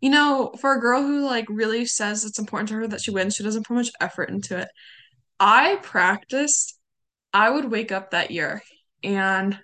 you 0.00 0.10
know, 0.10 0.52
for 0.60 0.74
a 0.74 0.80
girl 0.80 1.02
who 1.02 1.24
like 1.24 1.46
really 1.48 1.86
says 1.86 2.24
it's 2.24 2.38
important 2.38 2.68
to 2.70 2.74
her 2.76 2.88
that 2.88 3.00
she 3.00 3.10
wins, 3.10 3.36
she 3.36 3.44
doesn't 3.44 3.66
put 3.66 3.74
much 3.74 3.90
effort 4.00 4.30
into 4.30 4.58
it. 4.58 4.68
I 5.38 5.78
practiced 5.82 6.78
I 7.32 7.50
would 7.50 7.70
wake 7.70 7.92
up 7.92 8.10
that 8.10 8.30
year 8.30 8.62
and 9.02 9.58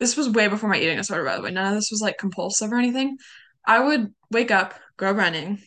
this 0.00 0.16
was 0.16 0.28
way 0.28 0.48
before 0.48 0.68
my 0.68 0.78
eating 0.78 0.96
disorder, 0.96 1.24
by 1.24 1.36
the 1.36 1.42
way. 1.42 1.50
None 1.50 1.66
of 1.66 1.74
this 1.74 1.90
was 1.90 2.00
like 2.00 2.18
compulsive 2.18 2.72
or 2.72 2.76
anything. 2.76 3.16
I 3.66 3.80
would 3.80 4.12
wake 4.30 4.50
up, 4.50 4.74
go 4.96 5.10
running, 5.10 5.58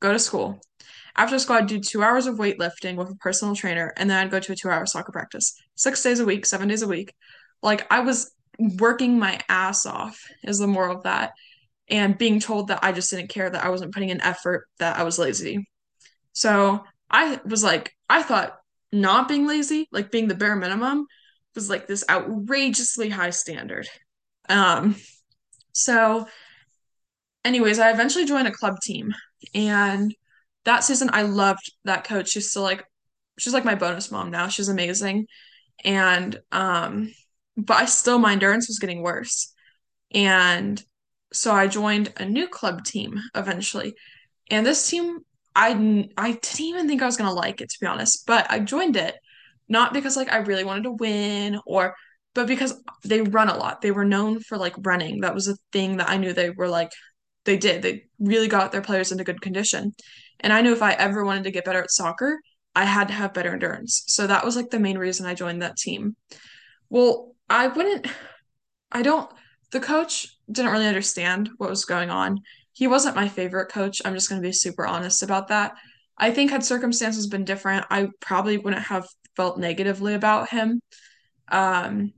go 0.00 0.12
to 0.12 0.18
school. 0.18 0.60
After 1.16 1.38
school, 1.38 1.56
I'd 1.56 1.66
do 1.66 1.80
two 1.80 2.02
hours 2.02 2.26
of 2.26 2.36
weightlifting 2.36 2.96
with 2.96 3.10
a 3.10 3.16
personal 3.16 3.54
trainer, 3.54 3.92
and 3.96 4.08
then 4.08 4.18
I'd 4.18 4.30
go 4.30 4.40
to 4.40 4.52
a 4.52 4.56
two 4.56 4.68
hour 4.68 4.86
soccer 4.86 5.12
practice. 5.12 5.54
Six 5.74 6.02
days 6.02 6.20
a 6.20 6.24
week, 6.24 6.46
seven 6.46 6.68
days 6.68 6.82
a 6.82 6.88
week. 6.88 7.12
Like 7.62 7.86
I 7.92 8.00
was 8.00 8.30
working 8.58 9.18
my 9.18 9.40
ass 9.48 9.86
off, 9.86 10.20
is 10.42 10.58
the 10.58 10.66
moral 10.66 10.96
of 10.96 11.02
that. 11.04 11.32
And 11.88 12.18
being 12.18 12.40
told 12.40 12.68
that 12.68 12.80
I 12.82 12.92
just 12.92 13.10
didn't 13.10 13.30
care, 13.30 13.48
that 13.48 13.64
I 13.64 13.70
wasn't 13.70 13.94
putting 13.94 14.10
in 14.10 14.20
effort, 14.20 14.66
that 14.78 14.98
I 14.98 15.04
was 15.04 15.18
lazy. 15.18 15.68
So 16.32 16.84
I 17.10 17.40
was 17.44 17.64
like, 17.64 17.92
I 18.08 18.22
thought 18.22 18.58
not 18.92 19.28
being 19.28 19.46
lazy, 19.46 19.88
like 19.90 20.10
being 20.10 20.28
the 20.28 20.34
bare 20.34 20.56
minimum, 20.56 21.06
was 21.54 21.70
like 21.70 21.86
this 21.86 22.04
outrageously 22.08 23.08
high 23.08 23.30
standard. 23.30 23.88
Um, 24.48 24.96
so, 25.72 26.26
anyways, 27.44 27.78
I 27.78 27.90
eventually 27.90 28.24
joined 28.24 28.48
a 28.48 28.52
club 28.52 28.76
team, 28.82 29.14
and 29.54 30.14
that 30.64 30.84
season 30.84 31.10
I 31.12 31.22
loved 31.22 31.72
that 31.84 32.04
coach. 32.04 32.28
She's 32.28 32.50
still 32.50 32.62
like 32.62 32.84
she's 33.38 33.54
like 33.54 33.64
my 33.64 33.74
bonus 33.74 34.10
mom 34.10 34.30
now. 34.30 34.48
She's 34.48 34.68
amazing. 34.68 35.26
And 35.84 36.38
um 36.52 37.12
but 37.58 37.76
I 37.76 37.84
still 37.86 38.18
my 38.18 38.32
endurance 38.32 38.68
was 38.68 38.78
getting 38.78 39.02
worse. 39.02 39.52
And 40.12 40.82
so 41.32 41.52
I 41.52 41.66
joined 41.66 42.12
a 42.16 42.24
new 42.24 42.48
club 42.48 42.84
team 42.84 43.20
eventually. 43.34 43.94
And 44.50 44.64
this 44.64 44.88
team 44.88 45.18
I 45.54 46.08
I 46.16 46.32
didn't 46.32 46.60
even 46.60 46.88
think 46.88 47.02
I 47.02 47.06
was 47.06 47.16
going 47.16 47.28
to 47.28 47.34
like 47.34 47.60
it 47.60 47.68
to 47.70 47.78
be 47.80 47.86
honest, 47.86 48.26
but 48.26 48.46
I 48.50 48.60
joined 48.60 48.96
it 48.96 49.16
not 49.68 49.92
because 49.92 50.16
like 50.16 50.32
I 50.32 50.38
really 50.38 50.64
wanted 50.64 50.84
to 50.84 50.92
win 50.92 51.60
or 51.66 51.94
but 52.34 52.46
because 52.46 52.80
they 53.04 53.22
run 53.22 53.48
a 53.48 53.56
lot. 53.56 53.80
They 53.80 53.90
were 53.90 54.04
known 54.04 54.38
for 54.40 54.56
like 54.56 54.74
running. 54.78 55.20
That 55.20 55.34
was 55.34 55.48
a 55.48 55.56
thing 55.72 55.96
that 55.96 56.08
I 56.08 56.16
knew 56.16 56.32
they 56.32 56.50
were 56.50 56.68
like 56.68 56.92
they 57.44 57.56
did. 57.56 57.82
They 57.82 58.04
really 58.20 58.48
got 58.48 58.72
their 58.72 58.82
players 58.82 59.10
into 59.10 59.24
good 59.24 59.40
condition. 59.40 59.94
And 60.40 60.52
I 60.52 60.60
knew 60.60 60.72
if 60.72 60.82
I 60.82 60.92
ever 60.92 61.24
wanted 61.24 61.44
to 61.44 61.50
get 61.50 61.64
better 61.64 61.82
at 61.82 61.90
soccer, 61.90 62.38
I 62.76 62.84
had 62.84 63.08
to 63.08 63.14
have 63.14 63.34
better 63.34 63.52
endurance. 63.52 64.04
So 64.06 64.26
that 64.28 64.44
was 64.44 64.54
like 64.54 64.70
the 64.70 64.78
main 64.78 64.98
reason 64.98 65.26
I 65.26 65.34
joined 65.34 65.62
that 65.62 65.76
team. 65.76 66.14
Well, 66.90 67.34
I 67.50 67.68
wouldn't, 67.68 68.06
I 68.92 69.02
don't, 69.02 69.30
the 69.70 69.80
coach 69.80 70.28
didn't 70.50 70.72
really 70.72 70.86
understand 70.86 71.50
what 71.58 71.70
was 71.70 71.84
going 71.84 72.10
on. 72.10 72.40
He 72.72 72.86
wasn't 72.86 73.16
my 73.16 73.28
favorite 73.28 73.70
coach. 73.70 74.00
I'm 74.04 74.14
just 74.14 74.28
going 74.28 74.40
to 74.40 74.46
be 74.46 74.52
super 74.52 74.86
honest 74.86 75.22
about 75.22 75.48
that. 75.48 75.74
I 76.16 76.30
think 76.30 76.50
had 76.50 76.64
circumstances 76.64 77.26
been 77.26 77.44
different, 77.44 77.86
I 77.90 78.08
probably 78.20 78.58
wouldn't 78.58 78.82
have 78.82 79.06
felt 79.36 79.58
negatively 79.58 80.14
about 80.14 80.48
him. 80.48 80.80
Um, 81.50 82.12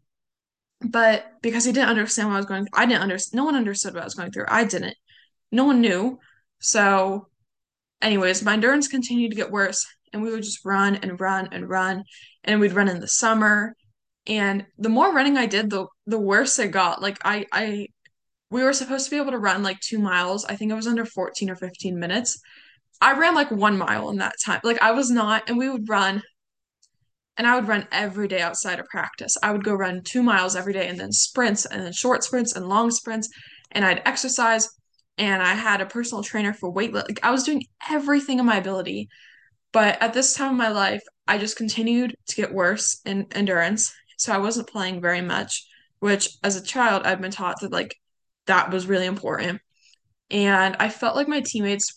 but 0.80 1.26
because 1.42 1.64
he 1.64 1.72
didn't 1.72 1.90
understand 1.90 2.28
what 2.28 2.34
I 2.36 2.38
was 2.38 2.46
going, 2.46 2.66
I 2.72 2.86
didn't 2.86 3.02
understand. 3.02 3.36
No 3.36 3.44
one 3.44 3.56
understood 3.56 3.94
what 3.94 4.02
I 4.02 4.06
was 4.06 4.14
going 4.14 4.32
through. 4.32 4.46
I 4.48 4.64
didn't. 4.64 4.96
No 5.52 5.64
one 5.64 5.80
knew. 5.80 6.18
So 6.60 7.28
anyways, 8.00 8.42
my 8.42 8.54
endurance 8.54 8.88
continued 8.88 9.30
to 9.30 9.36
get 9.36 9.50
worse, 9.50 9.86
and 10.12 10.22
we 10.22 10.30
would 10.30 10.42
just 10.42 10.64
run 10.64 10.96
and 10.96 11.20
run 11.20 11.48
and 11.52 11.68
run, 11.68 12.04
and 12.44 12.60
we'd 12.60 12.72
run 12.72 12.88
in 12.88 13.00
the 13.00 13.08
summer. 13.08 13.76
And 14.30 14.64
the 14.78 14.88
more 14.88 15.12
running 15.12 15.36
I 15.36 15.46
did, 15.46 15.70
the 15.70 15.86
the 16.06 16.18
worse 16.18 16.58
it 16.58 16.68
got. 16.70 17.02
Like 17.02 17.18
I 17.24 17.46
I 17.52 17.88
we 18.50 18.62
were 18.62 18.72
supposed 18.72 19.04
to 19.06 19.10
be 19.10 19.16
able 19.18 19.32
to 19.32 19.38
run 19.38 19.62
like 19.62 19.80
two 19.80 19.98
miles. 19.98 20.44
I 20.44 20.56
think 20.56 20.70
it 20.70 20.76
was 20.76 20.86
under 20.86 21.04
14 21.04 21.50
or 21.50 21.56
15 21.56 21.98
minutes. 21.98 22.38
I 23.00 23.18
ran 23.18 23.34
like 23.34 23.50
one 23.50 23.76
mile 23.76 24.10
in 24.10 24.18
that 24.18 24.36
time. 24.44 24.60
Like 24.64 24.80
I 24.82 24.92
was 24.92 25.10
not, 25.10 25.48
and 25.48 25.58
we 25.58 25.68
would 25.68 25.88
run, 25.88 26.22
and 27.36 27.46
I 27.46 27.56
would 27.56 27.68
run 27.68 27.88
every 27.92 28.28
day 28.28 28.40
outside 28.40 28.78
of 28.80 28.86
practice. 28.86 29.36
I 29.42 29.52
would 29.52 29.64
go 29.64 29.74
run 29.74 30.02
two 30.04 30.22
miles 30.22 30.56
every 30.56 30.72
day 30.72 30.88
and 30.88 30.98
then 31.00 31.12
sprints 31.12 31.66
and 31.66 31.82
then 31.82 31.92
short 31.92 32.24
sprints 32.24 32.54
and 32.54 32.68
long 32.68 32.90
sprints. 32.90 33.28
And 33.72 33.84
I'd 33.84 34.02
exercise 34.06 34.68
and 35.18 35.42
I 35.42 35.54
had 35.54 35.80
a 35.80 35.86
personal 35.86 36.22
trainer 36.22 36.52
for 36.52 36.70
weight. 36.70 36.92
Like 36.92 37.20
I 37.22 37.30
was 37.30 37.44
doing 37.44 37.64
everything 37.90 38.38
in 38.38 38.46
my 38.46 38.56
ability 38.56 39.08
but 39.72 40.00
at 40.02 40.12
this 40.12 40.34
time 40.34 40.52
of 40.52 40.56
my 40.56 40.68
life, 40.68 41.02
I 41.28 41.38
just 41.38 41.56
continued 41.56 42.14
to 42.28 42.36
get 42.36 42.52
worse 42.52 43.00
in 43.04 43.26
endurance. 43.32 43.94
So 44.20 44.34
I 44.34 44.38
wasn't 44.38 44.68
playing 44.68 45.00
very 45.00 45.22
much, 45.22 45.66
which 46.00 46.28
as 46.44 46.54
a 46.54 46.62
child, 46.62 47.06
I'd 47.06 47.22
been 47.22 47.30
taught 47.30 47.62
that 47.62 47.72
like 47.72 47.96
that 48.44 48.70
was 48.70 48.86
really 48.86 49.06
important. 49.06 49.62
And 50.30 50.76
I 50.78 50.90
felt 50.90 51.16
like 51.16 51.26
my 51.26 51.40
teammates 51.40 51.94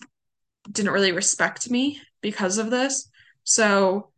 didn't 0.72 0.94
really 0.94 1.12
respect 1.12 1.70
me 1.70 2.00
because 2.22 2.58
of 2.58 2.72
this. 2.72 3.10
So 3.44 4.12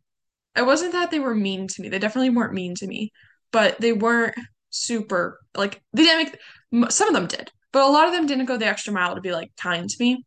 it 0.54 0.64
wasn't 0.64 0.92
that 0.92 1.10
they 1.10 1.18
were 1.18 1.34
mean 1.34 1.66
to 1.66 1.82
me. 1.82 1.88
They 1.88 1.98
definitely 1.98 2.30
weren't 2.30 2.54
mean 2.54 2.76
to 2.76 2.86
me, 2.86 3.10
but 3.50 3.80
they 3.80 3.92
weren't 3.92 4.36
super 4.70 5.40
like 5.56 5.82
they 5.92 6.04
didn't 6.04 6.38
make 6.70 6.92
some 6.92 7.08
of 7.08 7.14
them 7.14 7.26
did, 7.26 7.50
but 7.72 7.82
a 7.82 7.90
lot 7.90 8.06
of 8.06 8.12
them 8.14 8.26
didn't 8.26 8.46
go 8.46 8.56
the 8.56 8.66
extra 8.66 8.92
mile 8.92 9.16
to 9.16 9.20
be 9.20 9.32
like 9.32 9.50
kind 9.60 9.90
to 9.90 9.96
me. 9.98 10.24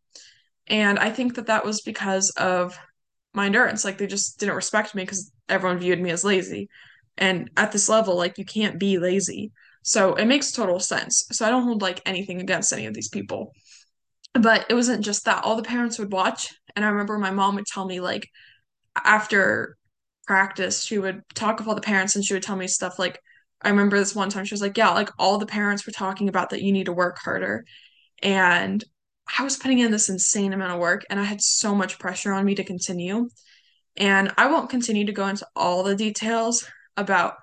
And 0.66 0.98
I 0.98 1.08
think 1.08 1.36
that 1.36 1.46
that 1.46 1.64
was 1.64 1.80
because 1.80 2.28
of 2.36 2.78
my 3.32 3.46
endurance. 3.46 3.86
Like 3.86 3.96
they 3.96 4.06
just 4.06 4.38
didn't 4.38 4.56
respect 4.56 4.94
me 4.94 5.02
because 5.02 5.32
everyone 5.48 5.78
viewed 5.78 5.98
me 5.98 6.10
as 6.10 6.24
lazy. 6.24 6.68
And 7.18 7.50
at 7.56 7.72
this 7.72 7.88
level, 7.88 8.16
like 8.16 8.38
you 8.38 8.44
can't 8.44 8.78
be 8.78 8.98
lazy. 8.98 9.52
So 9.82 10.14
it 10.14 10.26
makes 10.26 10.52
total 10.52 10.80
sense. 10.80 11.24
So 11.32 11.46
I 11.46 11.50
don't 11.50 11.64
hold 11.64 11.82
like 11.82 12.02
anything 12.06 12.40
against 12.40 12.72
any 12.72 12.86
of 12.86 12.94
these 12.94 13.08
people. 13.08 13.52
But 14.34 14.66
it 14.68 14.74
wasn't 14.74 15.04
just 15.04 15.24
that. 15.24 15.44
All 15.44 15.56
the 15.56 15.62
parents 15.62 15.98
would 15.98 16.12
watch. 16.12 16.54
And 16.76 16.84
I 16.84 16.88
remember 16.88 17.18
my 17.18 17.30
mom 17.30 17.56
would 17.56 17.66
tell 17.66 17.84
me, 17.84 18.00
like, 18.00 18.28
after 19.04 19.76
practice, 20.26 20.84
she 20.84 20.98
would 20.98 21.22
talk 21.34 21.58
with 21.58 21.66
all 21.66 21.74
the 21.74 21.80
parents 21.80 22.14
and 22.14 22.24
she 22.24 22.34
would 22.34 22.42
tell 22.42 22.56
me 22.56 22.68
stuff 22.68 22.98
like, 22.98 23.20
I 23.62 23.70
remember 23.70 23.98
this 23.98 24.14
one 24.14 24.30
time 24.30 24.44
she 24.44 24.54
was 24.54 24.62
like, 24.62 24.76
Yeah, 24.76 24.90
like 24.90 25.10
all 25.18 25.38
the 25.38 25.46
parents 25.46 25.86
were 25.86 25.92
talking 25.92 26.28
about 26.28 26.50
that 26.50 26.62
you 26.62 26.72
need 26.72 26.86
to 26.86 26.92
work 26.92 27.18
harder. 27.18 27.64
And 28.22 28.84
I 29.38 29.42
was 29.44 29.56
putting 29.56 29.80
in 29.80 29.90
this 29.90 30.08
insane 30.08 30.52
amount 30.52 30.72
of 30.72 30.80
work 30.80 31.04
and 31.10 31.20
I 31.20 31.24
had 31.24 31.42
so 31.42 31.74
much 31.74 31.98
pressure 31.98 32.32
on 32.32 32.44
me 32.44 32.54
to 32.54 32.64
continue. 32.64 33.28
And 33.96 34.32
I 34.38 34.46
won't 34.46 34.70
continue 34.70 35.06
to 35.06 35.12
go 35.12 35.26
into 35.26 35.46
all 35.56 35.82
the 35.82 35.96
details 35.96 36.66
about 36.96 37.34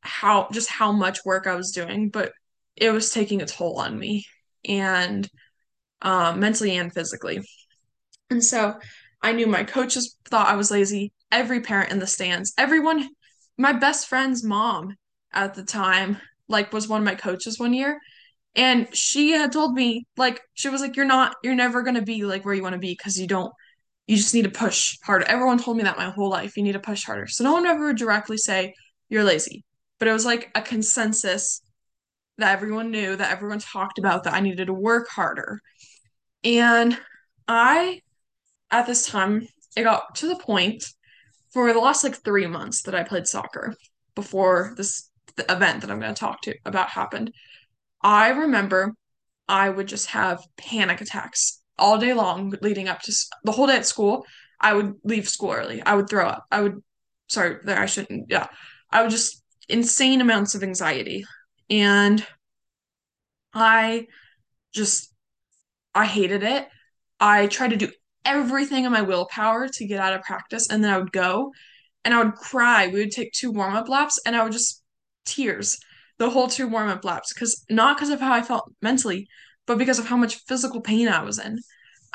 how 0.00 0.48
just 0.52 0.70
how 0.70 0.92
much 0.92 1.24
work 1.24 1.46
I 1.46 1.56
was 1.56 1.72
doing, 1.72 2.08
but 2.08 2.32
it 2.76 2.90
was 2.90 3.10
taking 3.10 3.42
a 3.42 3.46
toll 3.46 3.78
on 3.78 3.98
me 3.98 4.26
and 4.66 5.28
um, 6.02 6.40
mentally 6.40 6.76
and 6.76 6.92
physically. 6.92 7.40
And 8.30 8.42
so 8.42 8.74
I 9.22 9.32
knew 9.32 9.46
my 9.46 9.64
coaches 9.64 10.16
thought 10.28 10.48
I 10.48 10.56
was 10.56 10.70
lazy. 10.70 11.12
Every 11.32 11.60
parent 11.60 11.90
in 11.90 11.98
the 11.98 12.06
stands, 12.06 12.52
everyone, 12.58 13.08
my 13.58 13.72
best 13.72 14.08
friend's 14.08 14.44
mom 14.44 14.94
at 15.32 15.54
the 15.54 15.64
time, 15.64 16.18
like 16.48 16.72
was 16.72 16.88
one 16.88 17.00
of 17.00 17.04
my 17.04 17.14
coaches 17.14 17.58
one 17.58 17.74
year. 17.74 17.98
And 18.54 18.94
she 18.96 19.32
had 19.32 19.52
told 19.52 19.74
me, 19.74 20.06
like, 20.16 20.40
she 20.54 20.68
was 20.68 20.80
like, 20.80 20.96
You're 20.96 21.04
not, 21.04 21.36
you're 21.42 21.54
never 21.54 21.82
gonna 21.82 22.02
be 22.02 22.24
like 22.24 22.44
where 22.44 22.54
you 22.54 22.62
want 22.62 22.74
to 22.74 22.78
be 22.78 22.92
because 22.92 23.18
you 23.18 23.26
don't 23.26 23.52
you 24.06 24.16
just 24.16 24.34
need 24.34 24.44
to 24.44 24.50
push 24.50 24.98
harder. 25.02 25.24
Everyone 25.26 25.58
told 25.58 25.76
me 25.76 25.82
that 25.82 25.98
my 25.98 26.10
whole 26.10 26.30
life. 26.30 26.56
You 26.56 26.62
need 26.62 26.72
to 26.72 26.80
push 26.80 27.04
harder. 27.04 27.26
So 27.26 27.44
no 27.44 27.52
one 27.52 27.66
ever 27.66 27.86
would 27.86 27.96
directly 27.96 28.36
say 28.36 28.74
you're 29.08 29.24
lazy, 29.24 29.64
but 29.98 30.08
it 30.08 30.12
was 30.12 30.24
like 30.24 30.50
a 30.54 30.62
consensus 30.62 31.60
that 32.38 32.52
everyone 32.52 32.90
knew, 32.90 33.16
that 33.16 33.32
everyone 33.32 33.58
talked 33.58 33.98
about, 33.98 34.24
that 34.24 34.34
I 34.34 34.40
needed 34.40 34.66
to 34.66 34.74
work 34.74 35.08
harder. 35.08 35.60
And 36.44 36.98
I, 37.48 38.00
at 38.70 38.86
this 38.86 39.06
time, 39.06 39.46
it 39.76 39.84
got 39.84 40.14
to 40.16 40.28
the 40.28 40.36
point 40.36 40.84
for 41.50 41.72
the 41.72 41.78
last 41.78 42.04
like 42.04 42.22
three 42.22 42.46
months 42.46 42.82
that 42.82 42.94
I 42.94 43.02
played 43.02 43.26
soccer 43.26 43.74
before 44.14 44.74
this 44.76 45.10
event 45.48 45.80
that 45.80 45.90
I'm 45.90 46.00
going 46.00 46.14
to 46.14 46.18
talk 46.18 46.42
to 46.42 46.54
about 46.64 46.90
happened. 46.90 47.32
I 48.02 48.28
remember 48.28 48.92
I 49.48 49.70
would 49.70 49.88
just 49.88 50.08
have 50.08 50.44
panic 50.56 51.00
attacks 51.00 51.62
all 51.78 51.98
day 51.98 52.14
long 52.14 52.54
leading 52.62 52.88
up 52.88 53.00
to 53.02 53.12
the 53.44 53.52
whole 53.52 53.66
day 53.66 53.76
at 53.76 53.86
school. 53.86 54.24
I 54.60 54.74
would 54.74 54.94
leave 55.04 55.28
school 55.28 55.52
early. 55.52 55.82
I 55.82 55.94
would 55.94 56.08
throw 56.08 56.26
up. 56.26 56.44
I 56.50 56.62
would, 56.62 56.82
sorry, 57.28 57.58
there, 57.64 57.78
I 57.78 57.86
shouldn't, 57.86 58.26
yeah. 58.30 58.48
I 58.90 59.02
would 59.02 59.10
just 59.10 59.42
insane 59.68 60.20
amounts 60.20 60.54
of 60.54 60.62
anxiety. 60.62 61.26
And 61.68 62.26
I 63.52 64.06
just, 64.72 65.12
I 65.94 66.06
hated 66.06 66.42
it. 66.42 66.68
I 67.20 67.46
tried 67.48 67.70
to 67.70 67.76
do 67.76 67.90
everything 68.24 68.84
in 68.84 68.92
my 68.92 69.02
willpower 69.02 69.68
to 69.68 69.86
get 69.86 70.00
out 70.00 70.14
of 70.14 70.22
practice. 70.22 70.68
And 70.70 70.82
then 70.82 70.92
I 70.92 70.98
would 70.98 71.12
go 71.12 71.52
and 72.04 72.14
I 72.14 72.22
would 72.22 72.34
cry. 72.34 72.88
We 72.88 73.00
would 73.00 73.10
take 73.10 73.32
two 73.32 73.50
warm 73.50 73.74
up 73.74 73.88
laps 73.88 74.20
and 74.24 74.36
I 74.36 74.42
would 74.42 74.52
just 74.52 74.82
tears 75.24 75.78
the 76.18 76.30
whole 76.30 76.48
two 76.48 76.68
warm 76.68 76.88
up 76.88 77.04
laps 77.04 77.32
because 77.32 77.64
not 77.68 77.96
because 77.96 78.10
of 78.10 78.20
how 78.20 78.32
I 78.32 78.42
felt 78.42 78.72
mentally, 78.80 79.28
but 79.66 79.78
because 79.78 79.98
of 79.98 80.06
how 80.06 80.16
much 80.16 80.44
physical 80.46 80.80
pain 80.80 81.08
I 81.08 81.22
was 81.22 81.38
in. 81.38 81.58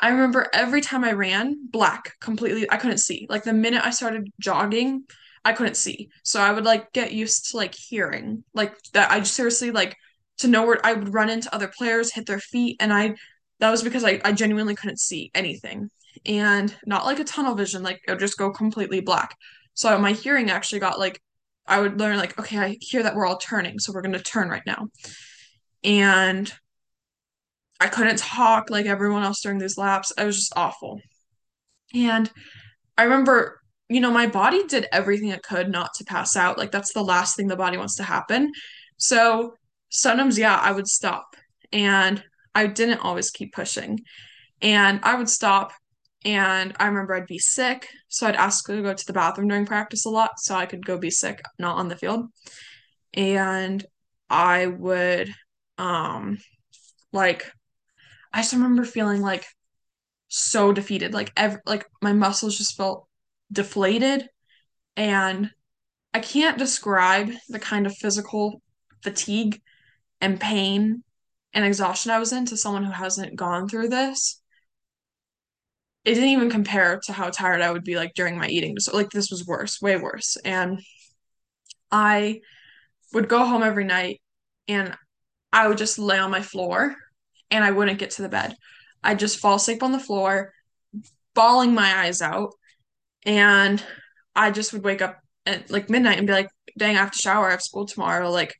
I 0.00 0.08
remember 0.08 0.48
every 0.52 0.80
time 0.80 1.04
I 1.04 1.12
ran, 1.12 1.68
black 1.70 2.14
completely. 2.20 2.68
I 2.70 2.76
couldn't 2.76 2.98
see. 2.98 3.26
Like 3.30 3.44
the 3.44 3.52
minute 3.52 3.84
I 3.84 3.90
started 3.90 4.32
jogging, 4.40 5.04
I 5.44 5.52
couldn't 5.52 5.76
see. 5.76 6.10
So 6.24 6.40
I 6.40 6.52
would 6.52 6.64
like 6.64 6.92
get 6.92 7.12
used 7.12 7.50
to 7.50 7.56
like 7.56 7.74
hearing 7.74 8.44
like 8.54 8.74
that. 8.94 9.10
I 9.10 9.22
seriously 9.22 9.70
like 9.70 9.96
to 10.38 10.48
know 10.48 10.66
where 10.66 10.84
I 10.84 10.94
would 10.94 11.14
run 11.14 11.30
into 11.30 11.54
other 11.54 11.68
players, 11.68 12.12
hit 12.12 12.26
their 12.26 12.40
feet, 12.40 12.76
and 12.80 12.92
I 12.92 13.14
that 13.60 13.70
was 13.70 13.82
because 13.82 14.04
I, 14.04 14.20
I 14.24 14.32
genuinely 14.32 14.74
couldn't 14.74 14.98
see 14.98 15.30
anything. 15.34 15.88
And 16.26 16.74
not 16.84 17.04
like 17.04 17.20
a 17.20 17.24
tunnel 17.24 17.54
vision, 17.54 17.82
like 17.82 18.00
it 18.06 18.10
would 18.10 18.20
just 18.20 18.38
go 18.38 18.50
completely 18.50 19.00
black. 19.00 19.36
So 19.74 19.96
my 19.98 20.12
hearing 20.12 20.50
actually 20.50 20.80
got 20.80 20.98
like 20.98 21.20
I 21.66 21.80
would 21.80 22.00
learn 22.00 22.16
like, 22.16 22.38
okay, 22.38 22.58
I 22.58 22.76
hear 22.80 23.04
that 23.04 23.14
we're 23.14 23.26
all 23.26 23.38
turning, 23.38 23.78
so 23.78 23.92
we're 23.92 24.02
gonna 24.02 24.18
turn 24.18 24.48
right 24.48 24.66
now. 24.66 24.88
And 25.84 26.52
I 27.82 27.88
couldn't 27.88 28.18
talk 28.18 28.70
like 28.70 28.86
everyone 28.86 29.24
else 29.24 29.40
during 29.42 29.58
these 29.58 29.76
laps. 29.76 30.12
I 30.16 30.24
was 30.24 30.36
just 30.36 30.52
awful. 30.54 31.00
And 31.92 32.30
I 32.96 33.02
remember, 33.02 33.60
you 33.88 34.00
know, 34.00 34.12
my 34.12 34.28
body 34.28 34.64
did 34.68 34.86
everything 34.92 35.30
it 35.30 35.42
could 35.42 35.68
not 35.68 35.90
to 35.94 36.04
pass 36.04 36.36
out. 36.36 36.58
Like 36.58 36.70
that's 36.70 36.92
the 36.92 37.02
last 37.02 37.34
thing 37.34 37.48
the 37.48 37.56
body 37.56 37.76
wants 37.76 37.96
to 37.96 38.04
happen. 38.04 38.52
So 38.98 39.54
sometimes, 39.88 40.38
yeah, 40.38 40.56
I 40.56 40.70
would 40.70 40.86
stop. 40.86 41.34
And 41.72 42.22
I 42.54 42.68
didn't 42.68 43.00
always 43.00 43.30
keep 43.30 43.52
pushing. 43.52 43.98
And 44.60 45.00
I 45.02 45.16
would 45.16 45.28
stop 45.28 45.72
and 46.24 46.72
I 46.78 46.86
remember 46.86 47.16
I'd 47.16 47.26
be 47.26 47.40
sick, 47.40 47.88
so 48.06 48.28
I'd 48.28 48.36
ask 48.36 48.64
to 48.66 48.80
go 48.80 48.94
to 48.94 49.06
the 49.06 49.12
bathroom 49.12 49.48
during 49.48 49.66
practice 49.66 50.06
a 50.06 50.08
lot 50.08 50.38
so 50.38 50.54
I 50.54 50.66
could 50.66 50.86
go 50.86 50.98
be 50.98 51.10
sick, 51.10 51.42
not 51.58 51.78
on 51.78 51.88
the 51.88 51.96
field. 51.96 52.26
And 53.12 53.84
I 54.30 54.66
would 54.66 55.34
um 55.78 56.38
like 57.12 57.50
I 58.32 58.40
just 58.40 58.52
remember 58.52 58.84
feeling 58.84 59.20
like 59.20 59.46
so 60.28 60.72
defeated. 60.72 61.12
Like 61.12 61.32
ev 61.36 61.58
like 61.66 61.86
my 62.00 62.12
muscles 62.12 62.56
just 62.56 62.76
felt 62.76 63.06
deflated 63.52 64.28
and 64.96 65.50
I 66.14 66.20
can't 66.20 66.58
describe 66.58 67.30
the 67.48 67.58
kind 67.58 67.86
of 67.86 67.96
physical 67.96 68.62
fatigue 69.02 69.60
and 70.20 70.40
pain 70.40 71.02
and 71.54 71.64
exhaustion 71.64 72.10
I 72.10 72.18
was 72.18 72.32
in 72.32 72.46
to 72.46 72.56
someone 72.56 72.84
who 72.84 72.92
hasn't 72.92 73.36
gone 73.36 73.68
through 73.68 73.88
this. 73.88 74.40
It 76.04 76.14
didn't 76.14 76.30
even 76.30 76.50
compare 76.50 77.00
to 77.04 77.12
how 77.12 77.30
tired 77.30 77.60
I 77.60 77.70
would 77.70 77.84
be 77.84 77.96
like 77.96 78.14
during 78.14 78.36
my 78.36 78.48
eating. 78.48 78.78
So 78.78 78.96
like 78.96 79.10
this 79.10 79.30
was 79.30 79.46
worse, 79.46 79.80
way 79.80 79.96
worse. 79.96 80.36
And 80.44 80.80
I 81.90 82.40
would 83.12 83.28
go 83.28 83.44
home 83.44 83.62
every 83.62 83.84
night 83.84 84.20
and 84.68 84.96
I 85.52 85.68
would 85.68 85.78
just 85.78 85.98
lay 85.98 86.18
on 86.18 86.30
my 86.30 86.42
floor 86.42 86.96
and 87.52 87.62
I 87.62 87.70
wouldn't 87.70 87.98
get 87.98 88.10
to 88.12 88.22
the 88.22 88.28
bed. 88.28 88.56
I'd 89.04 89.18
just 89.18 89.38
fall 89.38 89.56
asleep 89.56 89.82
on 89.82 89.92
the 89.92 89.98
floor, 90.00 90.52
bawling 91.34 91.74
my 91.74 92.04
eyes 92.04 92.22
out, 92.22 92.54
and 93.24 93.84
I 94.34 94.50
just 94.50 94.72
would 94.72 94.82
wake 94.82 95.02
up 95.02 95.20
at 95.46 95.70
like 95.70 95.90
midnight 95.90 96.18
and 96.18 96.26
be 96.26 96.32
like, 96.32 96.48
dang, 96.78 96.96
I 96.96 97.00
have 97.00 97.12
to 97.12 97.18
shower, 97.18 97.48
I 97.48 97.52
have 97.52 97.62
school 97.62 97.86
tomorrow. 97.86 98.30
Like, 98.30 98.54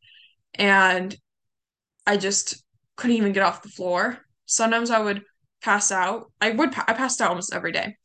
and 0.54 1.16
I 2.06 2.16
just 2.16 2.62
couldn't 2.96 3.16
even 3.16 3.32
get 3.32 3.44
off 3.44 3.62
the 3.62 3.68
floor. 3.68 4.18
Sometimes 4.46 4.90
I 4.90 5.00
would 5.00 5.22
pass 5.62 5.90
out. 5.90 6.30
I 6.40 6.50
would, 6.50 6.74
I 6.76 6.92
passed 6.92 7.20
out 7.20 7.30
almost 7.30 7.54
every 7.54 7.72
day. 7.72 7.96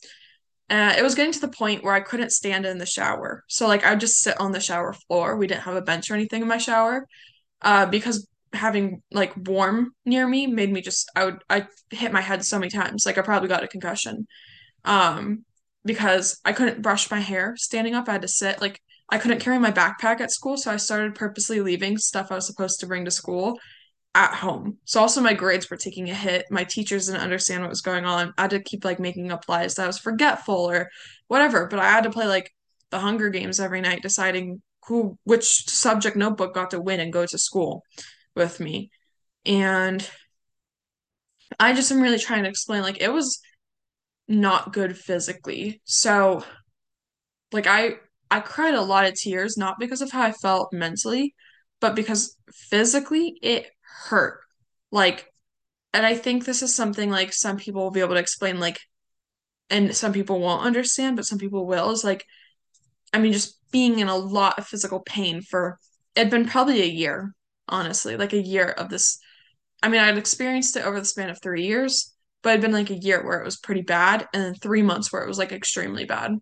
Uh, 0.69 0.93
it 0.97 1.03
was 1.03 1.15
getting 1.15 1.33
to 1.33 1.39
the 1.39 1.47
point 1.47 1.83
where 1.83 1.93
I 1.93 2.01
couldn't 2.01 2.31
stand 2.31 2.65
in 2.65 2.77
the 2.77 2.85
shower. 2.85 3.43
So, 3.47 3.67
like, 3.67 3.85
I 3.85 3.91
would 3.91 4.01
just 4.01 4.21
sit 4.21 4.39
on 4.39 4.51
the 4.51 4.59
shower 4.59 4.93
floor. 4.93 5.37
We 5.37 5.47
didn't 5.47 5.61
have 5.61 5.75
a 5.75 5.81
bench 5.81 6.11
or 6.11 6.13
anything 6.13 6.41
in 6.41 6.47
my 6.47 6.57
shower 6.57 7.07
uh, 7.61 7.85
because 7.85 8.27
having 8.57 9.01
like 9.11 9.33
warm 9.35 9.91
near 10.05 10.27
me 10.27 10.47
made 10.47 10.71
me 10.71 10.81
just 10.81 11.09
I 11.15 11.25
would 11.25 11.43
I 11.49 11.67
hit 11.91 12.11
my 12.11 12.21
head 12.21 12.43
so 12.43 12.59
many 12.59 12.69
times 12.69 13.05
like 13.05 13.17
I 13.17 13.21
probably 13.21 13.49
got 13.49 13.63
a 13.63 13.67
concussion. 13.67 14.27
Um 14.85 15.45
because 15.85 16.39
I 16.43 16.51
couldn't 16.51 16.81
brush 16.81 17.09
my 17.09 17.19
hair 17.21 17.55
standing 17.57 17.95
up. 17.95 18.09
I 18.09 18.13
had 18.13 18.21
to 18.23 18.27
sit 18.27 18.61
like 18.61 18.81
I 19.09 19.17
couldn't 19.17 19.39
carry 19.39 19.57
my 19.59 19.71
backpack 19.71 20.19
at 20.19 20.31
school 20.31 20.57
so 20.57 20.71
I 20.71 20.77
started 20.77 21.15
purposely 21.15 21.61
leaving 21.61 21.97
stuff 21.97 22.31
I 22.31 22.35
was 22.35 22.47
supposed 22.47 22.79
to 22.81 22.87
bring 22.87 23.05
to 23.05 23.11
school 23.11 23.57
at 24.13 24.33
home. 24.33 24.77
So 24.85 24.99
also 24.99 25.21
my 25.21 25.33
grades 25.33 25.69
were 25.69 25.77
taking 25.77 26.09
a 26.09 26.15
hit. 26.15 26.45
My 26.49 26.63
teachers 26.63 27.05
didn't 27.05 27.21
understand 27.21 27.61
what 27.61 27.69
was 27.69 27.81
going 27.81 28.05
on. 28.05 28.33
I 28.37 28.43
had 28.43 28.51
to 28.51 28.59
keep 28.59 28.83
like 28.83 28.99
making 28.99 29.31
up 29.31 29.45
lies 29.47 29.75
that 29.75 29.83
I 29.83 29.87
was 29.87 29.99
forgetful 29.99 30.55
or 30.55 30.89
whatever 31.27 31.67
but 31.67 31.79
I 31.79 31.89
had 31.89 32.03
to 32.03 32.09
play 32.09 32.27
like 32.27 32.51
the 32.89 32.99
Hunger 32.99 33.29
Games 33.29 33.59
every 33.59 33.81
night 33.81 34.01
deciding 34.01 34.61
who 34.87 35.17
which 35.23 35.69
subject 35.69 36.15
notebook 36.15 36.53
got 36.53 36.71
to 36.71 36.81
win 36.81 36.99
and 36.99 37.13
go 37.13 37.25
to 37.25 37.37
school 37.37 37.83
with 38.37 38.59
me. 38.59 38.89
And 39.45 40.07
I 41.59 41.73
just 41.73 41.91
am 41.91 42.01
really 42.01 42.19
trying 42.19 42.43
to 42.43 42.49
explain 42.49 42.83
like 42.83 43.01
it 43.01 43.11
was 43.11 43.39
not 44.27 44.73
good 44.73 44.97
physically. 44.97 45.81
So 45.85 46.43
like 47.51 47.67
I 47.67 47.95
I 48.29 48.41
cried 48.41 48.73
a 48.73 48.81
lot 48.81 49.05
of 49.05 49.15
tears 49.15 49.57
not 49.57 49.79
because 49.79 50.01
of 50.01 50.11
how 50.11 50.21
I 50.21 50.31
felt 50.31 50.73
mentally, 50.73 51.33
but 51.79 51.95
because 51.95 52.35
physically 52.51 53.37
it 53.41 53.67
hurt. 53.81 54.41
Like 54.91 55.31
and 55.93 56.05
I 56.05 56.15
think 56.15 56.45
this 56.45 56.61
is 56.61 56.75
something 56.75 57.09
like 57.09 57.33
some 57.33 57.57
people 57.57 57.83
will 57.83 57.91
be 57.91 58.01
able 58.01 58.15
to 58.15 58.19
explain 58.21 58.59
like 58.59 58.79
and 59.69 59.95
some 59.95 60.13
people 60.13 60.39
won't 60.39 60.65
understand, 60.65 61.15
but 61.15 61.25
some 61.25 61.39
people 61.39 61.65
will 61.65 61.91
is 61.91 62.03
like 62.03 62.25
I 63.13 63.19
mean 63.19 63.33
just 63.33 63.57
being 63.71 63.99
in 63.99 64.07
a 64.07 64.15
lot 64.15 64.59
of 64.59 64.67
physical 64.67 65.01
pain 65.01 65.41
for 65.41 65.79
it'd 66.15 66.31
been 66.31 66.47
probably 66.47 66.81
a 66.81 66.85
year, 66.85 67.33
honestly, 67.67 68.17
like 68.17 68.33
a 68.33 68.41
year 68.41 68.69
of 68.69 68.89
this 68.89 69.19
I 69.81 69.89
mean, 69.89 70.01
I'd 70.01 70.17
experienced 70.17 70.75
it 70.75 70.85
over 70.85 70.99
the 70.99 71.05
span 71.05 71.29
of 71.29 71.41
three 71.41 71.65
years, 71.65 72.13
but 72.41 72.49
it'd 72.49 72.61
been 72.61 72.71
like 72.71 72.89
a 72.89 72.97
year 72.97 73.23
where 73.23 73.39
it 73.39 73.45
was 73.45 73.57
pretty 73.57 73.81
bad, 73.81 74.27
and 74.33 74.43
then 74.43 74.55
three 74.55 74.81
months 74.81 75.11
where 75.11 75.23
it 75.23 75.27
was 75.27 75.37
like 75.37 75.51
extremely 75.51 76.05
bad. 76.05 76.35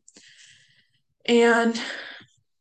And, 1.26 1.80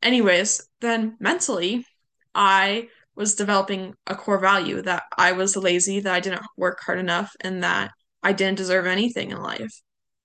anyways, 0.03 0.67
then 0.81 1.17
mentally, 1.21 1.87
I 2.35 2.89
was 3.15 3.37
developing 3.37 3.95
a 4.07 4.17
core 4.17 4.41
value 4.41 4.83
that 4.83 5.05
I 5.17 5.33
was 5.33 5.57
lazy, 5.57 6.01
that 6.01 6.13
I 6.13 6.21
didn't 6.21 6.43
work 6.57 6.81
hard 6.85 6.99
enough, 6.99 7.31
and 7.41 7.63
that 7.63 7.93
I 8.23 8.33
didn't 8.33 8.59
deserve 8.59 8.87
anything 8.87 9.31
in 9.31 9.41
life. 9.41 9.81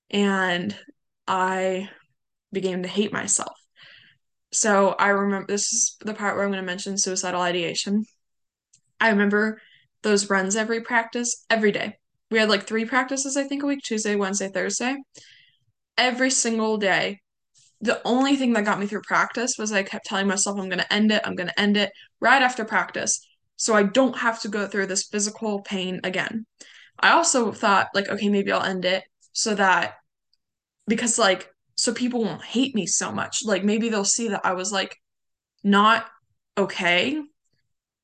And 0.10 0.76
I 1.28 1.90
began 2.52 2.82
to 2.82 2.90
hate 2.90 3.14
myself. 3.14 3.56
So 4.52 4.96
I 4.98 5.10
remember 5.10 5.46
this 5.48 5.72
is 5.72 5.96
the 6.00 6.16
part 6.16 6.36
where 6.36 6.44
I'm 6.44 6.52
going 6.52 6.64
to 6.64 6.66
mention 6.66 6.98
suicidal 6.98 7.42
ideation. 7.42 8.06
I 9.00 9.10
remember 9.10 9.62
those 10.04 10.30
runs 10.30 10.56
every 10.56 10.82
practice, 10.82 11.46
every 11.50 11.72
day. 11.72 11.98
We 12.32 12.40
had 12.40 12.50
like 12.50 12.68
three 12.68 12.86
practices, 12.86 13.38
I 13.38 13.44
think, 13.44 13.64
a 13.64 13.66
week 13.66 13.82
Tuesday, 13.84 14.16
Wednesday, 14.16 14.50
Thursday. 14.50 14.98
Every 15.98 16.30
single 16.30 16.78
day. 16.78 17.20
The 17.82 18.02
only 18.06 18.36
thing 18.36 18.54
that 18.54 18.66
got 18.66 18.80
me 18.80 18.88
through 18.88 19.02
practice 19.02 19.56
was 19.58 19.72
I 19.72 19.84
kept 19.84 20.06
telling 20.06 20.28
myself, 20.28 20.60
I'm 20.60 20.70
going 20.70 20.80
to 20.80 20.94
end 20.94 21.12
it, 21.12 21.22
I'm 21.26 21.36
going 21.36 21.48
to 21.48 21.60
end 21.60 21.78
it 21.78 21.92
right 22.20 22.42
after 22.42 22.66
practice. 22.66 23.26
So 23.56 23.74
I 23.74 23.84
don't 23.84 24.18
have 24.18 24.42
to 24.42 24.48
go 24.48 24.68
through 24.68 24.88
this 24.88 25.08
physical 25.08 25.62
pain 25.62 26.02
again. 26.04 26.46
I 27.00 27.12
also 27.12 27.52
thought, 27.52 27.88
like, 27.94 28.10
okay, 28.10 28.30
maybe 28.30 28.52
I'll 28.52 28.64
end 28.64 28.86
it 28.86 29.04
so 29.32 29.56
that, 29.56 29.96
because, 30.88 31.18
like, 31.18 31.50
so 31.76 31.94
people 31.94 32.24
won't 32.24 32.44
hate 32.44 32.76
me 32.76 32.86
so 32.86 33.12
much. 33.12 33.46
Like, 33.46 33.64
maybe 33.64 33.90
they'll 33.90 34.06
see 34.06 34.30
that 34.30 34.46
I 34.46 34.54
was, 34.54 34.72
like, 34.72 34.96
not 35.64 36.06
okay. 36.58 37.22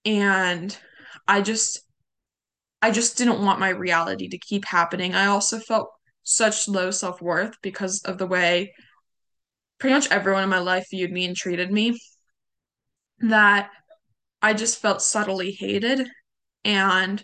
And 0.05 0.77
I 1.27 1.41
just, 1.41 1.81
I 2.81 2.91
just 2.91 3.17
didn't 3.17 3.43
want 3.43 3.59
my 3.59 3.69
reality 3.69 4.27
to 4.29 4.37
keep 4.37 4.65
happening. 4.65 5.15
I 5.15 5.25
also 5.27 5.59
felt 5.59 5.89
such 6.23 6.67
low 6.67 6.91
self 6.91 7.21
worth 7.21 7.55
because 7.61 8.01
of 8.03 8.17
the 8.17 8.27
way 8.27 8.73
pretty 9.79 9.93
much 9.93 10.09
everyone 10.11 10.43
in 10.43 10.49
my 10.49 10.59
life 10.59 10.85
viewed 10.89 11.11
me 11.11 11.25
and 11.25 11.35
treated 11.35 11.71
me 11.71 11.99
that 13.19 13.69
I 14.41 14.53
just 14.53 14.81
felt 14.81 15.01
subtly 15.01 15.51
hated. 15.51 16.07
And 16.63 17.23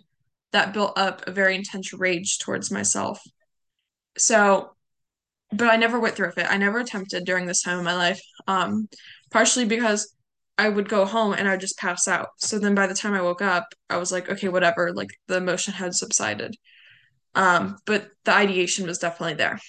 that 0.51 0.73
built 0.73 0.97
up 0.97 1.27
a 1.27 1.31
very 1.31 1.55
intense 1.55 1.93
rage 1.93 2.39
towards 2.39 2.71
myself. 2.71 3.19
So, 4.17 4.71
but 5.51 5.69
I 5.69 5.77
never 5.77 5.99
went 5.99 6.15
through 6.15 6.27
with 6.27 6.37
it. 6.37 6.47
I 6.49 6.57
never 6.57 6.79
attempted 6.79 7.25
during 7.25 7.45
this 7.45 7.61
time 7.61 7.79
of 7.79 7.85
my 7.85 7.95
life. 7.95 8.21
Um, 8.47 8.87
partially 9.31 9.65
because 9.65 10.13
I 10.57 10.69
would 10.69 10.89
go 10.89 11.05
home 11.05 11.33
and 11.33 11.47
I 11.47 11.51
would 11.51 11.61
just 11.61 11.77
pass 11.77 12.07
out. 12.07 12.29
So 12.37 12.59
then 12.59 12.75
by 12.75 12.87
the 12.87 12.93
time 12.93 13.13
I 13.13 13.21
woke 13.21 13.41
up, 13.41 13.65
I 13.89 13.97
was 13.97 14.11
like, 14.11 14.29
okay, 14.29 14.49
whatever, 14.49 14.93
like 14.93 15.09
the 15.27 15.37
emotion 15.37 15.73
had 15.73 15.95
subsided. 15.95 16.55
Um, 17.33 17.77
but 17.85 18.09
the 18.25 18.33
ideation 18.33 18.85
was 18.85 18.99
definitely 18.99 19.35
there 19.35 19.59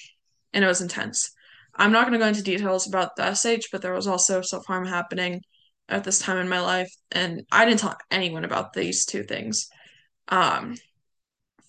and 0.53 0.64
it 0.64 0.68
was 0.68 0.81
intense. 0.81 1.33
I'm 1.75 1.92
not 1.92 2.03
going 2.03 2.12
to 2.12 2.18
go 2.18 2.29
into 2.29 2.42
details 2.42 2.87
about 2.87 3.16
the 3.16 3.35
SH, 3.35 3.68
but 3.73 3.83
there 3.83 3.95
was 3.95 4.07
also 4.07 4.42
self 4.42 4.66
harm 4.66 4.87
happening 4.87 5.40
at 5.88 6.05
this 6.05 6.18
time 6.18 6.38
in 6.38 6.49
my 6.49 6.61
life, 6.61 6.92
and 7.11 7.42
I 7.51 7.64
didn't 7.64 7.81
tell 7.81 7.97
anyone 8.11 8.45
about 8.45 8.73
these 8.73 9.05
two 9.05 9.23
things. 9.23 9.68
Um, 10.29 10.77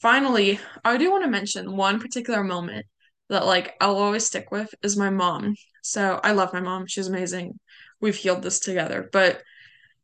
finally, 0.02 0.60
I 0.84 0.98
do 0.98 1.12
want 1.12 1.24
to 1.24 1.30
mention 1.30 1.76
one 1.76 2.00
particular 2.00 2.44
moment 2.44 2.86
that 3.30 3.46
like 3.46 3.76
I'll 3.82 3.98
always 3.98 4.26
stick 4.26 4.52
with 4.52 4.74
is 4.84 4.98
my 4.98 5.10
mom. 5.10 5.56
So 5.84 6.20
I 6.24 6.34
love 6.34 6.54
my 6.54 6.62
mom; 6.62 6.88
she's 6.88 7.08
amazing. 7.08 7.60
We've 8.04 8.16
healed 8.16 8.44
this 8.44 8.60
together, 8.60 9.10
but 9.12 9.42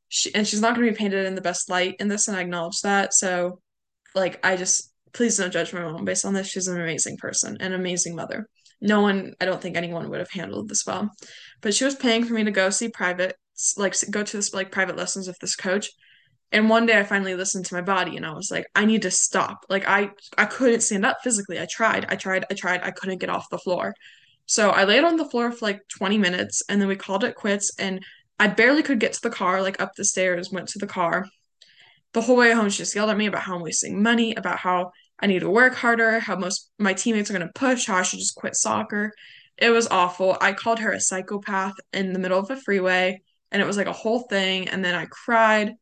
she 0.07 0.33
and 0.33 0.47
she's 0.47 0.61
not 0.61 0.73
going 0.73 0.87
to 0.87 0.93
be 0.93 0.97
painted 0.97 1.25
in 1.25 1.35
the 1.35 1.41
best 1.41 1.69
light 1.69 1.97
in 1.99 2.07
this, 2.07 2.27
and 2.27 2.37
I 2.37 2.41
acknowledge 2.41 2.79
that. 2.83 3.13
So, 3.13 3.59
like, 4.15 4.39
I 4.43 4.55
just 4.55 4.91
please 5.13 5.37
don't 5.37 5.51
judge 5.51 5.73
my 5.73 5.81
mom 5.81 6.05
based 6.05 6.25
on 6.25 6.33
this. 6.33 6.47
She's 6.47 6.67
an 6.67 6.79
amazing 6.79 7.17
person, 7.17 7.57
an 7.59 7.73
amazing 7.73 8.15
mother. 8.15 8.47
No 8.81 9.01
one, 9.01 9.33
I 9.41 9.45
don't 9.45 9.61
think 9.61 9.75
anyone 9.75 10.09
would 10.09 10.19
have 10.19 10.31
handled 10.31 10.69
this 10.69 10.85
well. 10.85 11.09
But 11.61 11.73
she 11.73 11.83
was 11.83 11.95
paying 11.95 12.23
for 12.23 12.33
me 12.33 12.45
to 12.45 12.51
go 12.51 12.69
see 12.69 12.87
private, 12.87 13.35
like 13.75 13.95
go 14.09 14.23
to 14.23 14.37
this 14.37 14.53
like 14.53 14.71
private 14.71 14.95
lessons 14.95 15.27
with 15.27 15.37
this 15.39 15.55
coach. 15.55 15.89
And 16.51 16.69
one 16.69 16.85
day 16.85 16.97
I 16.97 17.03
finally 17.03 17.35
listened 17.35 17.65
to 17.65 17.75
my 17.75 17.81
body 17.81 18.15
and 18.15 18.25
I 18.25 18.31
was 18.33 18.49
like, 18.49 18.65
I 18.75 18.85
need 18.85 19.01
to 19.03 19.11
stop. 19.11 19.65
Like 19.69 19.87
I 19.87 20.11
I 20.37 20.45
couldn't 20.45 20.81
stand 20.81 21.05
up 21.05 21.17
physically. 21.23 21.59
I 21.59 21.67
tried, 21.69 22.05
I 22.09 22.15
tried, 22.15 22.45
I 22.49 22.53
tried, 22.53 22.81
I 22.83 22.91
couldn't 22.91 23.19
get 23.19 23.29
off 23.29 23.49
the 23.51 23.59
floor. 23.59 23.93
So 24.49 24.71
I 24.71 24.85
laid 24.85 25.03
on 25.03 25.15
the 25.15 25.29
floor 25.29 25.51
for 25.51 25.63
like 25.63 25.87
20 25.89 26.17
minutes 26.17 26.63
and 26.67 26.81
then 26.81 26.87
we 26.87 26.95
called 26.95 27.23
it 27.23 27.35
quits 27.35 27.71
and 27.77 28.03
I 28.39 28.47
barely 28.47 28.81
could 28.81 28.99
get 28.99 29.13
to 29.13 29.21
the 29.21 29.29
car, 29.29 29.61
like 29.61 29.79
up 29.79 29.93
the 29.95 30.03
stairs, 30.03 30.49
went 30.51 30.69
to 30.69 30.79
the 30.79 30.87
car. 30.87 31.27
The 32.13 32.21
whole 32.21 32.35
way 32.35 32.51
home, 32.51 32.67
she 32.69 32.79
just 32.79 32.95
yelled 32.95 33.11
at 33.11 33.17
me 33.17 33.27
about 33.27 33.43
how 33.43 33.55
I'm 33.55 33.61
wasting 33.61 34.01
money, 34.01 34.33
about 34.33 34.57
how 34.57 34.91
I 35.19 35.27
need 35.27 35.41
to 35.41 35.51
work 35.51 35.75
harder, 35.75 36.19
how 36.19 36.35
most 36.35 36.71
my 36.79 36.93
teammates 36.93 37.29
are 37.29 37.33
going 37.37 37.45
to 37.45 37.53
push, 37.53 37.85
how 37.85 37.97
I 37.97 38.01
should 38.01 38.17
just 38.17 38.33
quit 38.33 38.55
soccer. 38.55 39.13
It 39.55 39.69
was 39.69 39.87
awful. 39.87 40.35
I 40.41 40.53
called 40.53 40.79
her 40.79 40.93
a 40.93 40.99
psychopath 40.99 41.75
in 41.93 42.11
the 42.11 42.17
middle 42.17 42.39
of 42.39 42.49
a 42.49 42.55
freeway, 42.55 43.21
and 43.51 43.61
it 43.61 43.65
was 43.65 43.77
like 43.77 43.85
a 43.85 43.93
whole 43.93 44.21
thing. 44.21 44.67
And 44.67 44.83
then 44.83 44.95
I 44.95 45.05
cried. 45.05 45.75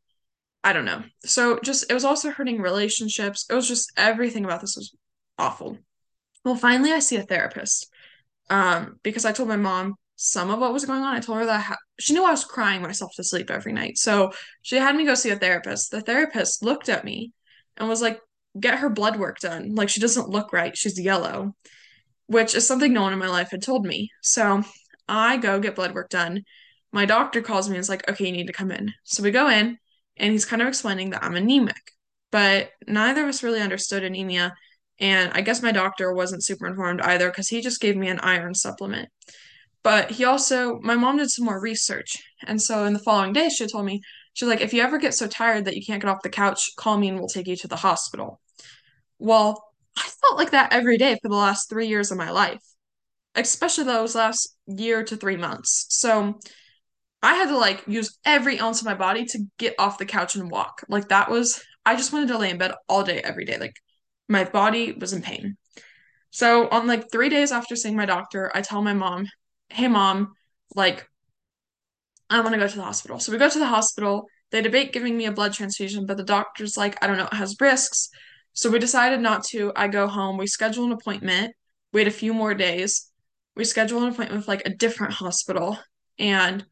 I 0.66 0.74
don't 0.74 0.84
know. 0.84 1.04
So 1.24 1.58
just, 1.64 1.90
it 1.90 1.94
was 1.94 2.04
also 2.04 2.32
hurting 2.32 2.60
relationships. 2.62 3.46
It 3.50 3.54
was 3.54 3.70
just 3.70 3.94
everything 3.96 4.44
about 4.44 4.60
this 4.60 4.76
was 4.76 4.94
awful. 5.38 5.78
Well, 6.44 6.56
finally, 6.56 6.92
I 6.92 7.00
see 7.00 7.16
a 7.16 7.24
therapist 7.24 7.90
um, 8.50 9.00
because 9.04 9.26
I 9.26 9.32
told 9.32 9.50
my 9.50 9.58
mom 9.58 9.96
some 10.16 10.50
of 10.50 10.60
what 10.60 10.74
was 10.74 10.86
going 10.86 11.04
on. 11.04 11.16
I 11.16 11.20
told 11.20 11.40
her 11.40 11.46
that 11.46 11.62
ha- 11.62 11.78
she 12.00 12.14
knew 12.14 12.26
I 12.26 12.32
was 12.32 12.44
crying 12.44 12.82
myself 12.82 13.12
to 13.16 13.24
sleep 13.24 13.52
every 13.52 13.74
night. 13.74 13.98
So 13.98 14.32
she 14.62 14.78
had 14.78 14.96
me 14.96 15.06
go 15.06 15.14
see 15.14 15.30
a 15.30 15.36
therapist. 15.36 15.92
The 15.92 16.02
therapist 16.02 16.64
looked 16.64 16.90
at 16.90 17.06
me 17.06 17.34
and 17.78 17.88
was 17.88 18.02
like, 18.02 18.20
get 18.60 18.80
her 18.80 18.90
blood 18.90 19.20
work 19.20 19.40
done. 19.40 19.76
Like 19.76 19.90
she 19.90 20.00
doesn't 20.00 20.30
look 20.30 20.52
right. 20.52 20.76
She's 20.76 21.00
yellow, 21.00 21.56
which 22.26 22.56
is 22.56 22.68
something 22.68 22.92
no 22.92 23.04
one 23.04 23.14
in 23.14 23.20
my 23.20 23.28
life 23.28 23.52
had 23.52 23.62
told 23.62 23.86
me. 23.86 24.10
So 24.24 24.64
I 25.08 25.38
go 25.38 25.60
get 25.60 25.76
blood 25.76 25.94
work 25.94 26.10
done. 26.10 26.44
My 26.92 27.06
doctor 27.06 27.42
calls 27.42 27.70
me 27.70 27.76
and 27.76 27.82
is 27.82 27.90
like, 27.90 28.10
okay, 28.10 28.26
you 28.26 28.32
need 28.32 28.48
to 28.48 28.54
come 28.54 28.72
in. 28.72 28.92
So 29.04 29.22
we 29.22 29.32
go 29.32 29.50
in, 29.50 29.78
and 30.18 30.32
he's 30.32 30.46
kind 30.46 30.62
of 30.62 30.68
explaining 30.68 31.12
that 31.12 31.24
I'm 31.24 31.36
anemic, 31.36 31.76
but 32.32 32.72
neither 32.88 33.24
of 33.24 33.30
us 33.30 33.44
really 33.44 33.62
understood 33.62 34.04
anemia. 34.04 34.56
And 35.00 35.32
I 35.34 35.42
guess 35.42 35.62
my 35.62 35.72
doctor 35.72 36.14
wasn't 36.14 36.44
super 36.44 36.68
informed 36.68 37.02
either 37.02 37.30
because 37.30 37.48
he 37.48 37.62
just 37.62 37.80
gave 37.80 37.96
me 37.96 38.08
an 38.08 38.20
iron 38.20 38.56
supplement. 38.56 39.10
But 39.84 40.12
he 40.12 40.26
also, 40.26 40.80
my 40.82 40.96
mom 40.96 41.18
did 41.18 41.30
some 41.30 41.46
more 41.46 41.62
research. 41.62 42.18
And 42.46 42.62
so 42.62 42.86
in 42.86 42.94
the 42.94 43.00
following 43.00 43.32
day, 43.32 43.50
she 43.50 43.68
told 43.68 43.86
me, 43.86 44.02
she's 44.34 44.50
like, 44.50 44.62
if 44.62 44.74
you 44.74 44.82
ever 44.82 44.98
get 44.98 45.14
so 45.14 45.28
tired 45.28 45.66
that 45.66 45.76
you 45.76 45.86
can't 45.86 46.02
get 46.02 46.10
off 46.10 46.24
the 46.24 46.30
couch, 46.30 46.72
call 46.78 46.98
me 46.98 47.10
and 47.10 47.20
we'll 47.20 47.28
take 47.28 47.48
you 47.48 47.56
to 47.58 47.68
the 47.68 47.76
hospital. 47.76 48.42
Well, 49.20 49.64
I 49.96 50.10
felt 50.22 50.38
like 50.38 50.52
that 50.52 50.74
every 50.74 50.98
day 50.98 51.18
for 51.22 51.30
the 51.30 51.36
last 51.36 51.70
three 51.70 51.88
years 51.88 52.12
of 52.12 52.18
my 52.18 52.32
life, 52.32 52.62
especially 53.36 53.86
those 53.86 54.16
last 54.16 54.58
year 54.68 55.04
to 55.04 55.16
three 55.16 55.38
months. 55.38 55.86
So 55.90 56.40
I 57.24 57.36
had 57.36 57.48
to 57.48 57.58
like 57.58 57.84
use 57.88 58.18
every 58.26 58.60
ounce 58.60 58.82
of 58.82 58.86
my 58.86 58.94
body 58.94 59.26
to 59.26 59.40
get 59.58 59.76
off 59.80 59.98
the 59.98 60.06
couch 60.06 60.36
and 60.36 60.52
walk. 60.52 60.84
Like 60.90 61.10
that 61.10 61.32
was, 61.32 61.64
I 61.86 61.96
just 61.96 62.14
wanted 62.14 62.28
to 62.30 62.38
lay 62.38 62.50
in 62.50 62.58
bed 62.58 62.74
all 62.90 63.04
day, 63.04 63.22
every 63.24 63.46
day. 63.46 63.58
Like 63.58 63.76
my 64.28 64.44
body 64.44 64.92
was 64.94 65.14
in 65.14 65.22
pain. 65.22 65.58
So 66.32 66.68
on 66.70 66.88
like 66.88 67.12
three 67.12 67.30
days 67.30 67.52
after 67.52 67.76
seeing 67.76 67.96
my 67.96 68.06
doctor, 68.06 68.52
I 68.54 68.62
tell 68.62 68.82
my 68.82 68.94
mom, 68.94 69.28
hey 69.70 69.88
mom, 69.88 70.34
like 70.76 71.08
I 72.30 72.42
want 72.42 72.54
to 72.54 72.60
go 72.60 72.68
to 72.68 72.76
the 72.76 72.84
hospital. 72.84 73.20
So 73.20 73.32
we 73.32 73.38
go 73.38 73.50
to 73.50 73.60
the 73.60 73.68
hospital. 73.68 74.28
They 74.52 74.62
debate 74.62 74.94
giving 74.94 75.18
me 75.18 75.26
a 75.26 75.32
blood 75.32 75.54
transfusion, 75.54 76.06
but 76.06 76.18
the 76.18 76.24
doctor's 76.24 76.78
like, 76.78 77.02
I 77.02 77.08
don't 77.08 77.18
know, 77.18 77.28
it 77.32 77.34
has 77.34 77.56
risks. 77.60 78.10
So 78.54 78.70
we 78.70 78.80
decided 78.80 79.20
not 79.22 79.44
to. 79.46 79.72
I 79.76 79.88
go 79.88 80.08
home. 80.08 80.38
We 80.38 80.48
schedule 80.48 80.86
an 80.86 80.92
appointment. 80.92 81.54
Wait 81.94 82.08
a 82.08 82.12
few 82.12 82.34
more 82.34 82.54
days. 82.54 83.10
We 83.56 83.64
schedule 83.64 84.04
an 84.04 84.10
appointment 84.10 84.42
with 84.42 84.48
like 84.48 84.64
a 84.66 84.76
different 84.76 85.14
hospital 85.14 85.78
and 86.20 86.66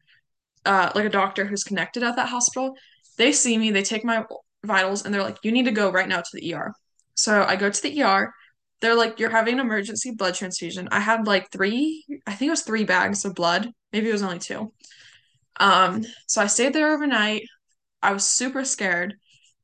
uh, 0.64 0.90
like 0.94 1.04
a 1.04 1.10
doctor 1.10 1.44
who's 1.44 1.64
connected 1.64 2.02
at 2.02 2.16
that 2.16 2.28
hospital. 2.28 2.74
They 3.18 3.32
see 3.32 3.56
me, 3.56 3.70
they 3.70 3.82
take 3.82 4.04
my 4.04 4.24
vitals, 4.64 5.04
and 5.04 5.14
they're 5.14 5.22
like, 5.22 5.38
you 5.42 5.52
need 5.52 5.64
to 5.64 5.70
go 5.70 5.90
right 5.90 6.08
now 6.08 6.20
to 6.20 6.30
the 6.32 6.54
ER. 6.54 6.72
So 7.16 7.42
I 7.44 7.56
go 7.56 7.70
to 7.70 7.82
the 7.82 7.98
ER. 7.98 8.34
They're 8.80 8.94
like, 8.94 9.18
you're 9.18 9.30
having 9.30 9.54
an 9.54 9.60
emergency 9.60 10.12
blood 10.12 10.34
transfusion. 10.34 10.88
I 10.92 11.00
had 11.00 11.26
like 11.26 11.50
three, 11.50 12.04
I 12.26 12.34
think 12.34 12.48
it 12.48 12.52
was 12.52 12.62
three 12.62 12.84
bags 12.84 13.24
of 13.24 13.34
blood. 13.34 13.70
Maybe 13.92 14.08
it 14.08 14.12
was 14.12 14.22
only 14.22 14.38
two. 14.38 14.72
Um, 15.58 16.04
so 16.26 16.42
I 16.42 16.46
stayed 16.46 16.72
there 16.72 16.92
overnight. 16.92 17.44
I 18.02 18.12
was 18.12 18.24
super 18.26 18.64
scared, 18.64 19.14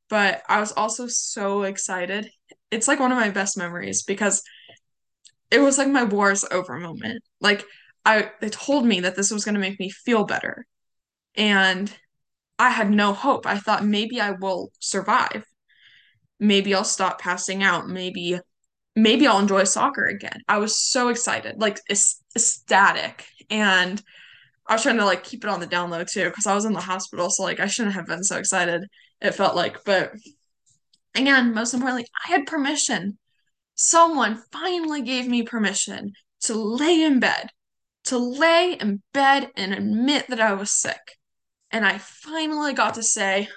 but 0.09 0.43
I 0.49 0.59
was 0.59 0.71
also 0.73 1.07
so 1.07 1.63
excited. 1.63 2.29
It's 2.71 2.87
like 2.87 2.99
one 2.99 3.11
of 3.11 3.17
my 3.17 3.29
best 3.29 3.57
memories 3.57 4.03
because 4.03 4.43
it 5.51 5.59
was 5.59 5.77
like 5.77 5.87
my 5.87 6.03
war's 6.03 6.43
over 6.51 6.77
moment. 6.79 7.23
Like 7.39 7.65
I 8.05 8.31
they 8.41 8.49
told 8.49 8.85
me 8.85 9.01
that 9.01 9.15
this 9.15 9.31
was 9.31 9.45
going 9.45 9.55
to 9.55 9.61
make 9.61 9.79
me 9.79 9.89
feel 9.89 10.25
better. 10.25 10.65
And 11.35 11.93
I 12.59 12.69
had 12.71 12.91
no 12.91 13.13
hope. 13.13 13.47
I 13.47 13.59
thought 13.59 13.85
maybe 13.85 14.21
I 14.21 14.31
will 14.31 14.71
survive. 14.79 15.45
Maybe 16.39 16.73
I'll 16.73 16.83
stop 16.83 17.19
passing 17.19 17.63
out. 17.63 17.87
Maybe 17.87 18.39
maybe 18.95 19.27
I'll 19.27 19.39
enjoy 19.39 19.63
soccer 19.63 20.05
again. 20.05 20.39
I 20.47 20.57
was 20.59 20.77
so 20.77 21.09
excited, 21.09 21.59
like 21.59 21.79
ecstatic. 21.89 23.25
And 23.49 24.01
I 24.67 24.73
was 24.73 24.83
trying 24.83 24.97
to 24.97 25.05
like 25.05 25.23
keep 25.23 25.43
it 25.43 25.49
on 25.49 25.59
the 25.59 25.67
down 25.67 25.89
low 25.89 26.03
too 26.03 26.25
because 26.25 26.45
I 26.45 26.55
was 26.55 26.65
in 26.65 26.73
the 26.73 26.79
hospital, 26.81 27.29
so 27.29 27.43
like 27.43 27.59
I 27.59 27.67
shouldn't 27.67 27.95
have 27.95 28.05
been 28.05 28.23
so 28.23 28.37
excited. 28.37 28.83
It 29.21 29.35
felt 29.35 29.55
like, 29.55 29.83
but 29.83 30.13
again, 31.15 31.53
most 31.53 31.73
importantly, 31.73 32.07
I 32.25 32.31
had 32.31 32.45
permission. 32.45 33.17
Someone 33.75 34.41
finally 34.51 35.01
gave 35.01 35.27
me 35.27 35.43
permission 35.43 36.13
to 36.41 36.53
lay 36.53 37.01
in 37.01 37.19
bed, 37.19 37.49
to 38.05 38.17
lay 38.17 38.73
in 38.73 39.01
bed 39.13 39.49
and 39.55 39.73
admit 39.73 40.27
that 40.29 40.39
I 40.39 40.53
was 40.53 40.71
sick. 40.71 41.17
And 41.71 41.85
I 41.85 41.97
finally 41.97 42.73
got 42.73 42.95
to 42.95 43.03
say, 43.03 43.49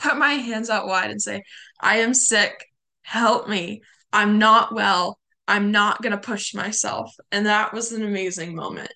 put 0.00 0.16
my 0.16 0.32
hands 0.32 0.70
out 0.70 0.86
wide 0.86 1.10
and 1.10 1.22
say, 1.22 1.42
I 1.80 1.98
am 1.98 2.14
sick. 2.14 2.66
Help 3.02 3.48
me. 3.48 3.82
I'm 4.12 4.38
not 4.38 4.74
well. 4.74 5.18
I'm 5.46 5.70
not 5.70 6.02
going 6.02 6.12
to 6.12 6.18
push 6.18 6.54
myself. 6.54 7.14
And 7.30 7.46
that 7.46 7.72
was 7.72 7.92
an 7.92 8.04
amazing 8.04 8.54
moment. 8.54 8.92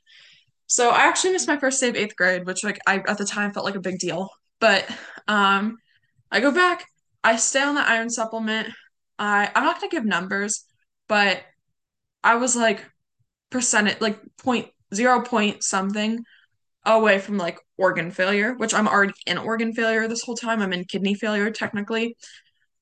So 0.67 0.91
I 0.91 1.03
actually 1.03 1.33
missed 1.33 1.49
my 1.49 1.59
first 1.59 1.81
day 1.81 1.89
of 1.89 1.97
eighth 1.97 2.17
grade, 2.17 2.47
which 2.47 2.65
like 2.65 2.79
I 2.87 3.03
at 3.07 3.19
the 3.19 3.25
time 3.25 3.53
felt 3.53 3.67
like 3.67 3.75
a 3.75 3.81
big 3.81 3.99
deal. 3.99 4.29
But 4.61 4.89
um 5.29 5.77
I 6.31 6.41
go 6.41 6.51
back, 6.51 6.87
I 7.23 7.37
stay 7.37 7.63
on 7.63 7.75
the 7.75 7.87
iron 7.87 8.11
supplement. 8.11 8.71
I 9.19 9.51
I'm 9.55 9.65
not 9.65 9.81
gonna 9.81 9.91
give 9.91 10.05
numbers, 10.05 10.65
but 11.07 11.43
I 12.23 12.37
was 12.37 12.57
like 12.57 12.85
percentage 13.51 14.01
like 14.01 14.19
point 14.39 14.69
zero 14.95 15.23
point 15.23 15.63
something 15.63 16.25
away 16.87 17.19
from 17.19 17.39
like 17.39 17.59
organ 17.77 18.11
failure, 18.11 18.55
which 18.55 18.75
I'm 18.75 18.89
already 18.89 19.15
in 19.27 19.39
organ 19.39 19.73
failure 19.73 20.07
this 20.09 20.23
whole 20.23 20.37
time. 20.37 20.61
I'm 20.61 20.73
in 20.73 20.85
kidney 20.85 21.15
failure 21.15 21.51
technically. 21.51 22.17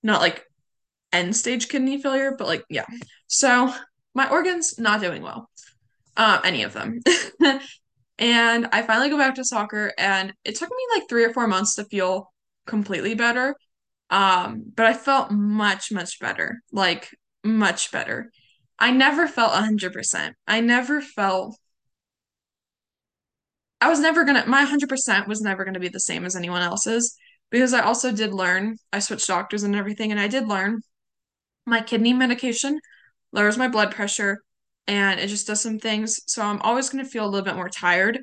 Not 0.02 0.20
like 0.20 0.44
end 1.12 1.36
stage 1.36 1.68
kidney 1.68 2.00
failure, 2.00 2.34
but 2.36 2.46
like 2.46 2.64
yeah. 2.68 2.86
So 3.28 3.72
my 4.14 4.28
organs 4.28 4.78
not 4.78 5.00
doing 5.00 5.22
well. 5.22 5.48
Uh, 6.16 6.40
any 6.44 6.62
of 6.62 6.72
them. 6.72 7.00
And 8.22 8.68
I 8.72 8.82
finally 8.82 9.08
go 9.08 9.18
back 9.18 9.34
to 9.34 9.44
soccer, 9.44 9.92
and 9.98 10.32
it 10.44 10.54
took 10.54 10.70
me 10.70 10.86
like 10.94 11.08
three 11.08 11.24
or 11.24 11.32
four 11.32 11.48
months 11.48 11.74
to 11.74 11.84
feel 11.84 12.32
completely 12.66 13.14
better. 13.16 13.56
Um, 14.10 14.64
but 14.76 14.86
I 14.86 14.92
felt 14.92 15.32
much, 15.32 15.90
much 15.90 16.20
better, 16.20 16.60
like 16.70 17.08
much 17.42 17.90
better. 17.90 18.30
I 18.78 18.92
never 18.92 19.26
felt 19.26 19.52
100%. 19.52 20.34
I 20.46 20.60
never 20.60 21.00
felt, 21.00 21.56
I 23.82 23.88
was 23.88 24.00
never 24.00 24.24
gonna, 24.24 24.44
my 24.46 24.64
100% 24.64 25.26
was 25.26 25.40
never 25.40 25.64
gonna 25.64 25.80
be 25.80 25.88
the 25.88 26.00
same 26.00 26.24
as 26.24 26.36
anyone 26.36 26.62
else's 26.62 27.16
because 27.50 27.74
I 27.74 27.80
also 27.80 28.12
did 28.12 28.32
learn, 28.32 28.76
I 28.92 29.00
switched 29.00 29.26
doctors 29.26 29.64
and 29.64 29.74
everything, 29.74 30.12
and 30.12 30.20
I 30.20 30.28
did 30.28 30.46
learn 30.46 30.80
my 31.66 31.82
kidney 31.82 32.12
medication 32.12 32.78
lowers 33.32 33.58
my 33.58 33.68
blood 33.68 33.92
pressure 33.92 34.42
and 34.86 35.18
it 35.18 35.28
just 35.28 35.46
does 35.46 35.60
some 35.60 35.78
things. 35.78 36.20
So 36.26 36.42
I'm 36.42 36.60
always 36.62 36.90
going 36.90 37.04
to 37.04 37.10
feel 37.10 37.24
a 37.24 37.28
little 37.28 37.44
bit 37.44 37.56
more 37.56 37.68
tired. 37.68 38.20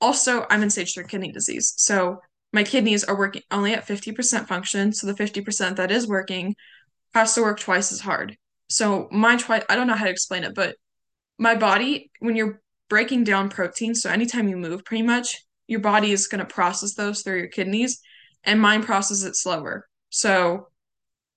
Also, 0.00 0.46
I'm 0.50 0.62
in 0.62 0.70
stage 0.70 0.94
3 0.94 1.04
kidney 1.04 1.32
disease. 1.32 1.74
So 1.76 2.18
my 2.52 2.64
kidneys 2.64 3.04
are 3.04 3.16
working 3.16 3.42
only 3.50 3.74
at 3.74 3.86
50% 3.86 4.48
function. 4.48 4.92
So 4.92 5.06
the 5.06 5.14
50% 5.14 5.76
that 5.76 5.90
is 5.90 6.08
working 6.08 6.54
has 7.14 7.34
to 7.34 7.42
work 7.42 7.60
twice 7.60 7.92
as 7.92 8.00
hard. 8.00 8.36
So 8.68 9.08
my 9.10 9.36
twice, 9.36 9.62
I 9.68 9.76
don't 9.76 9.86
know 9.86 9.94
how 9.94 10.04
to 10.04 10.10
explain 10.10 10.44
it, 10.44 10.54
but 10.54 10.76
my 11.38 11.54
body, 11.54 12.10
when 12.20 12.36
you're 12.36 12.60
breaking 12.90 13.24
down 13.24 13.48
protein, 13.48 13.94
so 13.94 14.10
anytime 14.10 14.48
you 14.48 14.58
move 14.58 14.84
pretty 14.84 15.02
much, 15.02 15.34
your 15.66 15.80
body 15.80 16.10
is 16.10 16.26
going 16.26 16.40
to 16.40 16.54
process 16.54 16.94
those 16.94 17.22
through 17.22 17.38
your 17.38 17.48
kidneys 17.48 18.00
and 18.44 18.60
mine 18.60 18.82
processes 18.82 19.24
it 19.24 19.36
slower. 19.36 19.86
So 20.10 20.66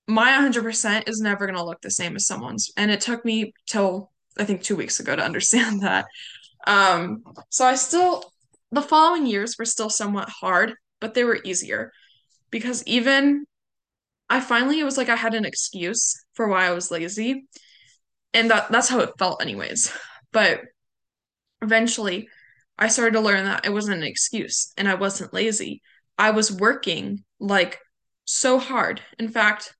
my 0.06 0.32
100% 0.32 1.08
is 1.08 1.20
never 1.20 1.46
going 1.46 1.56
to 1.56 1.64
look 1.64 1.80
the 1.80 1.90
same 1.90 2.16
as 2.16 2.26
someone's. 2.26 2.70
And 2.76 2.90
it 2.90 3.00
took 3.00 3.24
me 3.24 3.54
till 3.66 4.10
I 4.36 4.44
think 4.44 4.62
two 4.62 4.76
weeks 4.76 5.00
ago 5.00 5.14
to 5.14 5.24
understand 5.24 5.82
that. 5.82 6.06
Um, 6.66 7.22
so 7.48 7.64
I 7.64 7.76
still, 7.76 8.24
the 8.72 8.82
following 8.82 9.26
years 9.26 9.56
were 9.58 9.64
still 9.64 9.90
somewhat 9.90 10.28
hard, 10.28 10.74
but 11.00 11.14
they 11.14 11.24
were 11.24 11.40
easier 11.44 11.92
because 12.50 12.82
even 12.86 13.44
I 14.28 14.40
finally, 14.40 14.80
it 14.80 14.84
was 14.84 14.96
like 14.96 15.08
I 15.08 15.16
had 15.16 15.34
an 15.34 15.44
excuse 15.44 16.24
for 16.32 16.48
why 16.48 16.66
I 16.66 16.72
was 16.72 16.90
lazy. 16.90 17.46
And 18.32 18.50
that, 18.50 18.72
that's 18.72 18.88
how 18.88 18.98
it 19.00 19.12
felt, 19.18 19.40
anyways. 19.40 19.92
But 20.32 20.62
eventually, 21.64 22.28
I 22.78 22.88
started 22.88 23.12
to 23.12 23.20
learn 23.20 23.44
that 23.44 23.66
it 23.66 23.72
wasn't 23.72 23.98
an 23.98 24.04
excuse 24.04 24.72
and 24.76 24.88
I 24.88 24.94
wasn't 24.94 25.34
lazy. 25.34 25.82
I 26.18 26.30
was 26.30 26.52
working 26.52 27.24
like 27.40 27.78
so 28.24 28.58
hard. 28.58 29.00
In 29.18 29.28
fact, 29.28 29.74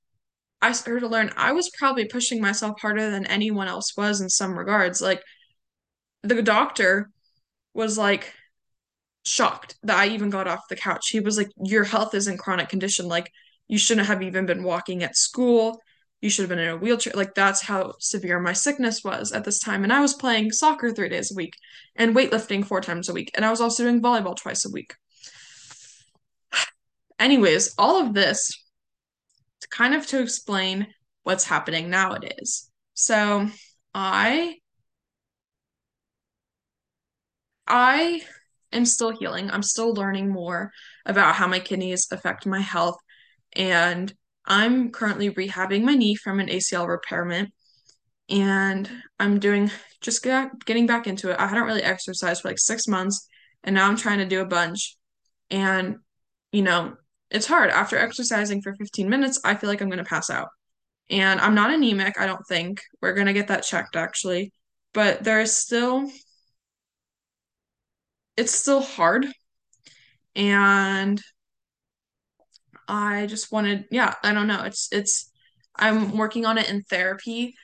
I 0.62 0.72
started 0.72 1.00
to 1.00 1.08
learn 1.08 1.30
I 1.36 1.52
was 1.52 1.70
probably 1.78 2.06
pushing 2.06 2.40
myself 2.40 2.80
harder 2.80 3.10
than 3.10 3.26
anyone 3.26 3.68
else 3.68 3.96
was 3.96 4.20
in 4.20 4.28
some 4.28 4.58
regards. 4.58 5.00
Like 5.00 5.22
the 6.22 6.42
doctor 6.42 7.10
was 7.74 7.98
like 7.98 8.32
shocked 9.24 9.76
that 9.82 9.98
I 9.98 10.08
even 10.08 10.30
got 10.30 10.48
off 10.48 10.68
the 10.68 10.76
couch. 10.76 11.08
He 11.10 11.20
was 11.20 11.36
like, 11.36 11.50
Your 11.62 11.84
health 11.84 12.14
is 12.14 12.28
in 12.28 12.38
chronic 12.38 12.68
condition. 12.68 13.06
Like 13.06 13.30
you 13.68 13.78
shouldn't 13.78 14.06
have 14.06 14.22
even 14.22 14.46
been 14.46 14.62
walking 14.62 15.02
at 15.02 15.16
school. 15.16 15.80
You 16.24 16.30
should 16.30 16.44
have 16.44 16.48
been 16.48 16.58
in 16.58 16.70
a 16.70 16.76
wheelchair. 16.78 17.12
Like 17.14 17.34
that's 17.34 17.60
how 17.60 17.96
severe 17.98 18.40
my 18.40 18.54
sickness 18.54 19.04
was 19.04 19.30
at 19.32 19.44
this 19.44 19.58
time. 19.58 19.84
And 19.84 19.92
I 19.92 20.00
was 20.00 20.14
playing 20.14 20.52
soccer 20.52 20.90
three 20.90 21.10
days 21.10 21.30
a 21.30 21.34
week 21.34 21.52
and 21.96 22.16
weightlifting 22.16 22.64
four 22.64 22.80
times 22.80 23.10
a 23.10 23.12
week. 23.12 23.30
And 23.34 23.44
I 23.44 23.50
was 23.50 23.60
also 23.60 23.82
doing 23.82 24.00
volleyball 24.00 24.34
twice 24.34 24.64
a 24.64 24.70
week. 24.70 24.94
Anyways, 27.18 27.74
all 27.76 28.00
of 28.00 28.14
this 28.14 28.50
kind 29.68 29.92
of 29.92 30.06
to 30.06 30.22
explain 30.22 30.86
what's 31.24 31.44
happening 31.44 31.90
nowadays. 31.90 32.70
So 32.94 33.46
I 33.92 34.54
I 37.66 38.22
am 38.72 38.86
still 38.86 39.10
healing. 39.10 39.50
I'm 39.50 39.62
still 39.62 39.92
learning 39.92 40.30
more 40.30 40.72
about 41.04 41.34
how 41.34 41.48
my 41.48 41.60
kidneys 41.60 42.08
affect 42.10 42.46
my 42.46 42.60
health 42.60 42.96
and 43.52 44.10
I'm 44.46 44.90
currently 44.90 45.30
rehabbing 45.30 45.82
my 45.82 45.94
knee 45.94 46.14
from 46.16 46.40
an 46.40 46.48
ACL 46.48 46.86
repairment. 46.88 47.52
and 48.28 48.90
I'm 49.20 49.38
doing 49.40 49.70
just 50.00 50.22
get, 50.22 50.64
getting 50.64 50.86
back 50.86 51.06
into 51.06 51.30
it. 51.30 51.38
I 51.38 51.46
hadn't 51.46 51.64
really 51.64 51.82
exercised 51.82 52.42
for 52.42 52.48
like 52.48 52.58
six 52.58 52.88
months, 52.88 53.28
and 53.64 53.74
now 53.74 53.88
I'm 53.88 53.96
trying 53.96 54.18
to 54.18 54.26
do 54.26 54.40
a 54.40 54.46
bunch. 54.46 54.96
And, 55.50 55.96
you 56.52 56.62
know, 56.62 56.96
it's 57.30 57.46
hard. 57.46 57.70
After 57.70 57.98
exercising 57.98 58.62
for 58.62 58.74
15 58.74 59.08
minutes, 59.08 59.40
I 59.44 59.54
feel 59.56 59.68
like 59.70 59.80
I'm 59.80 59.88
going 59.88 59.98
to 59.98 60.04
pass 60.04 60.30
out. 60.30 60.48
And 61.10 61.40
I'm 61.40 61.54
not 61.54 61.72
anemic, 61.72 62.20
I 62.20 62.26
don't 62.26 62.46
think. 62.48 62.80
We're 63.02 63.14
going 63.14 63.26
to 63.26 63.32
get 63.34 63.48
that 63.48 63.64
checked 63.64 63.96
actually. 63.96 64.52
But 64.94 65.24
there 65.24 65.40
is 65.40 65.56
still, 65.56 66.10
it's 68.36 68.52
still 68.52 68.80
hard. 68.82 69.26
And 70.36 71.20
I 72.88 73.26
just 73.26 73.52
wanted, 73.52 73.86
yeah, 73.90 74.14
I 74.22 74.32
don't 74.32 74.46
know. 74.46 74.64
It's, 74.64 74.88
it's, 74.92 75.30
I'm 75.76 76.16
working 76.16 76.46
on 76.46 76.58
it 76.58 76.70
in 76.70 76.82
therapy, 76.82 77.54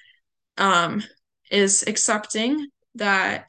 um, 0.59 1.03
is 1.51 1.85
accepting 1.87 2.67
that 2.97 3.47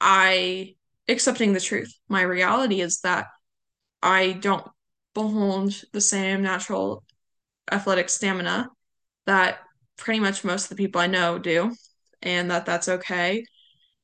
I, 0.00 0.74
accepting 1.08 1.52
the 1.52 1.60
truth. 1.60 1.92
My 2.08 2.22
reality 2.22 2.80
is 2.80 3.00
that 3.00 3.26
I 4.02 4.32
don't 4.32 4.66
behold 5.14 5.74
the 5.92 6.00
same 6.00 6.42
natural 6.42 7.04
athletic 7.70 8.08
stamina 8.08 8.68
that 9.26 9.58
pretty 9.96 10.20
much 10.20 10.44
most 10.44 10.64
of 10.64 10.76
the 10.76 10.82
people 10.82 11.00
I 11.00 11.06
know 11.06 11.38
do, 11.38 11.74
and 12.22 12.50
that 12.50 12.66
that's 12.66 12.88
okay. 12.88 13.44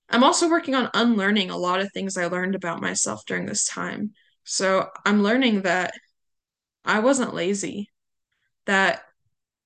I'm 0.08 0.24
also 0.24 0.48
working 0.48 0.74
on 0.74 0.90
unlearning 0.94 1.50
a 1.50 1.56
lot 1.56 1.80
of 1.80 1.92
things 1.92 2.16
I 2.16 2.26
learned 2.26 2.54
about 2.54 2.80
myself 2.80 3.22
during 3.26 3.46
this 3.46 3.64
time. 3.64 4.12
So 4.44 4.88
I'm 5.04 5.22
learning 5.22 5.62
that 5.62 5.92
I 6.84 7.00
wasn't 7.00 7.34
lazy, 7.34 7.90
that 8.66 9.02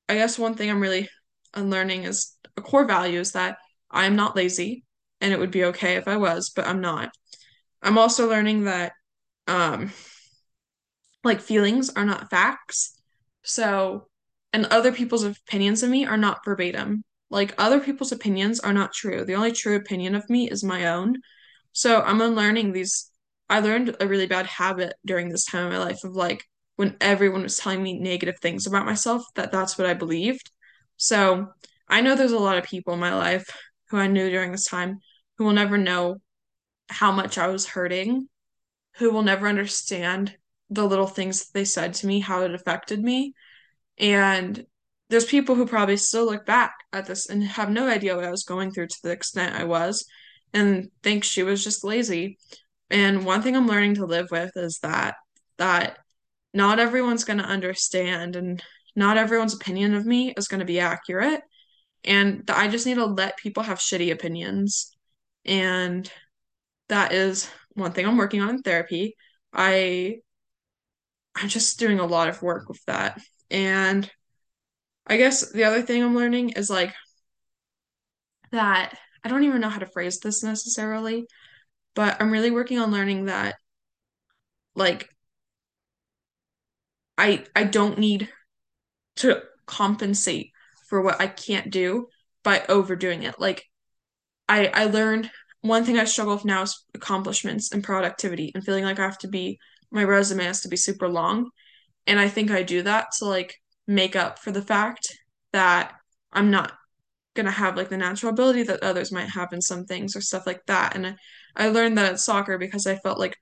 I 0.08 0.14
guess 0.14 0.38
one 0.38 0.54
thing 0.54 0.70
I'm 0.70 0.80
really 0.80 1.08
unlearning 1.54 2.04
is 2.04 2.36
a 2.56 2.62
core 2.62 2.84
value 2.86 3.20
is 3.20 3.32
that 3.32 3.58
I'm 3.90 4.16
not 4.16 4.36
lazy 4.36 4.84
and 5.20 5.32
it 5.32 5.38
would 5.38 5.50
be 5.50 5.64
okay 5.66 5.96
if 5.96 6.08
I 6.08 6.16
was, 6.16 6.50
but 6.50 6.66
I'm 6.66 6.80
not. 6.80 7.12
I'm 7.82 7.98
also 7.98 8.28
learning 8.28 8.64
that 8.64 8.92
um 9.46 9.92
like 11.22 11.40
feelings 11.40 11.90
are 11.90 12.04
not 12.04 12.30
facts. 12.30 13.00
So, 13.42 14.08
and 14.52 14.66
other 14.66 14.92
people's 14.92 15.24
opinions 15.24 15.82
of 15.82 15.90
me 15.90 16.06
are 16.06 16.16
not 16.16 16.44
verbatim. 16.44 17.02
Like 17.30 17.54
other 17.58 17.80
people's 17.80 18.12
opinions 18.12 18.60
are 18.60 18.72
not 18.72 18.92
true. 18.92 19.24
The 19.24 19.34
only 19.34 19.52
true 19.52 19.76
opinion 19.76 20.14
of 20.14 20.28
me 20.30 20.50
is 20.50 20.62
my 20.62 20.86
own. 20.88 21.16
So 21.72 22.02
I'm 22.02 22.20
unlearning 22.20 22.72
these. 22.72 23.10
I 23.48 23.60
learned 23.60 23.96
a 24.00 24.06
really 24.06 24.26
bad 24.26 24.46
habit 24.46 24.94
during 25.04 25.28
this 25.28 25.44
time 25.44 25.66
of 25.66 25.72
my 25.72 25.78
life 25.78 26.04
of 26.04 26.14
like 26.14 26.44
when 26.76 26.96
everyone 27.00 27.42
was 27.42 27.56
telling 27.56 27.82
me 27.82 27.98
negative 27.98 28.38
things 28.40 28.66
about 28.66 28.86
myself, 28.86 29.24
that 29.34 29.52
that's 29.52 29.78
what 29.78 29.86
I 29.86 29.94
believed. 29.94 30.50
So 30.96 31.48
I 31.88 32.00
know 32.00 32.14
there's 32.14 32.32
a 32.32 32.38
lot 32.38 32.58
of 32.58 32.64
people 32.64 32.94
in 32.94 33.00
my 33.00 33.14
life 33.14 33.46
who 33.90 33.98
I 33.98 34.06
knew 34.06 34.30
during 34.30 34.52
this 34.52 34.66
time 34.66 34.98
who 35.38 35.44
will 35.44 35.52
never 35.52 35.78
know 35.78 36.16
how 36.88 37.12
much 37.12 37.38
I 37.38 37.48
was 37.48 37.66
hurting, 37.66 38.28
who 38.96 39.10
will 39.10 39.22
never 39.22 39.48
understand 39.48 40.36
the 40.70 40.86
little 40.86 41.06
things 41.06 41.50
they 41.50 41.64
said 41.64 41.94
to 41.94 42.06
me, 42.06 42.20
how 42.20 42.42
it 42.42 42.54
affected 42.54 43.02
me. 43.02 43.34
And 43.98 44.64
there's 45.10 45.26
people 45.26 45.54
who 45.54 45.66
probably 45.66 45.96
still 45.96 46.26
look 46.26 46.46
back 46.46 46.74
at 46.92 47.06
this 47.06 47.28
and 47.28 47.42
have 47.44 47.70
no 47.70 47.88
idea 47.88 48.16
what 48.16 48.24
I 48.24 48.30
was 48.30 48.44
going 48.44 48.70
through 48.70 48.88
to 48.88 48.98
the 49.02 49.10
extent 49.10 49.54
I 49.54 49.64
was 49.64 50.06
and 50.52 50.88
think 51.02 51.24
she 51.24 51.42
was 51.42 51.62
just 51.62 51.84
lazy. 51.84 52.38
And 52.90 53.24
one 53.24 53.42
thing 53.42 53.56
I'm 53.56 53.66
learning 53.66 53.96
to 53.96 54.06
live 54.06 54.28
with 54.30 54.52
is 54.56 54.78
that 54.82 55.16
that 55.58 55.98
not 56.54 56.78
everyone's 56.78 57.24
going 57.24 57.38
to 57.38 57.44
understand 57.44 58.36
and 58.36 58.62
not 58.96 59.16
everyone's 59.16 59.54
opinion 59.54 59.94
of 59.94 60.06
me 60.06 60.32
is 60.36 60.48
going 60.48 60.60
to 60.60 60.66
be 60.66 60.80
accurate. 60.80 61.42
And 62.04 62.48
I 62.50 62.68
just 62.68 62.86
need 62.86 62.94
to 62.94 63.06
let 63.06 63.36
people 63.36 63.62
have 63.62 63.78
shitty 63.78 64.12
opinions. 64.12 64.96
And 65.44 66.10
that 66.88 67.12
is 67.12 67.50
one 67.74 67.92
thing 67.92 68.06
I'm 68.06 68.16
working 68.16 68.40
on 68.40 68.50
in 68.50 68.62
therapy. 68.62 69.16
I 69.52 70.18
I'm 71.34 71.48
just 71.48 71.80
doing 71.80 71.98
a 71.98 72.06
lot 72.06 72.28
of 72.28 72.42
work 72.42 72.68
with 72.68 72.82
that. 72.86 73.20
And 73.50 74.08
I 75.06 75.16
guess 75.16 75.50
the 75.50 75.64
other 75.64 75.82
thing 75.82 76.02
I'm 76.02 76.14
learning 76.14 76.50
is 76.50 76.70
like 76.70 76.94
that 78.52 78.96
I 79.24 79.28
don't 79.28 79.44
even 79.44 79.60
know 79.60 79.68
how 79.68 79.80
to 79.80 79.86
phrase 79.86 80.20
this 80.20 80.42
necessarily, 80.44 81.26
but 81.94 82.20
I'm 82.20 82.30
really 82.30 82.50
working 82.50 82.78
on 82.78 82.92
learning 82.92 83.24
that 83.24 83.56
like 84.76 85.08
I 87.18 87.44
I 87.54 87.64
don't 87.64 87.98
need 87.98 88.28
to 89.16 89.42
compensate 89.66 90.50
for 90.88 91.00
what 91.00 91.20
I 91.20 91.26
can't 91.26 91.70
do 91.70 92.08
by 92.42 92.64
overdoing 92.68 93.22
it. 93.22 93.40
Like 93.40 93.64
I 94.48 94.68
I 94.68 94.84
learned 94.86 95.30
one 95.62 95.84
thing 95.84 95.98
I 95.98 96.04
struggle 96.04 96.34
with 96.34 96.44
now 96.44 96.62
is 96.62 96.84
accomplishments 96.94 97.72
and 97.72 97.82
productivity 97.82 98.52
and 98.54 98.64
feeling 98.64 98.84
like 98.84 98.98
I 98.98 99.04
have 99.04 99.18
to 99.18 99.28
be 99.28 99.58
my 99.90 100.04
resume 100.04 100.44
has 100.44 100.60
to 100.62 100.68
be 100.68 100.76
super 100.76 101.08
long. 101.08 101.50
And 102.06 102.20
I 102.20 102.28
think 102.28 102.50
I 102.50 102.62
do 102.62 102.82
that 102.82 103.08
to 103.18 103.26
like 103.26 103.54
make 103.86 104.16
up 104.16 104.38
for 104.38 104.50
the 104.50 104.62
fact 104.62 105.08
that 105.52 105.94
I'm 106.32 106.50
not 106.50 106.72
gonna 107.34 107.50
have 107.50 107.76
like 107.76 107.88
the 107.88 107.96
natural 107.96 108.32
ability 108.32 108.64
that 108.64 108.82
others 108.82 109.12
might 109.12 109.28
have 109.30 109.52
in 109.52 109.60
some 109.60 109.84
things 109.84 110.16
or 110.16 110.20
stuff 110.20 110.46
like 110.46 110.64
that. 110.66 110.94
And 110.96 111.06
I, 111.06 111.14
I 111.56 111.68
learned 111.68 111.98
that 111.98 112.12
at 112.12 112.20
soccer 112.20 112.58
because 112.58 112.86
I 112.86 112.96
felt 112.96 113.18
like 113.18 113.36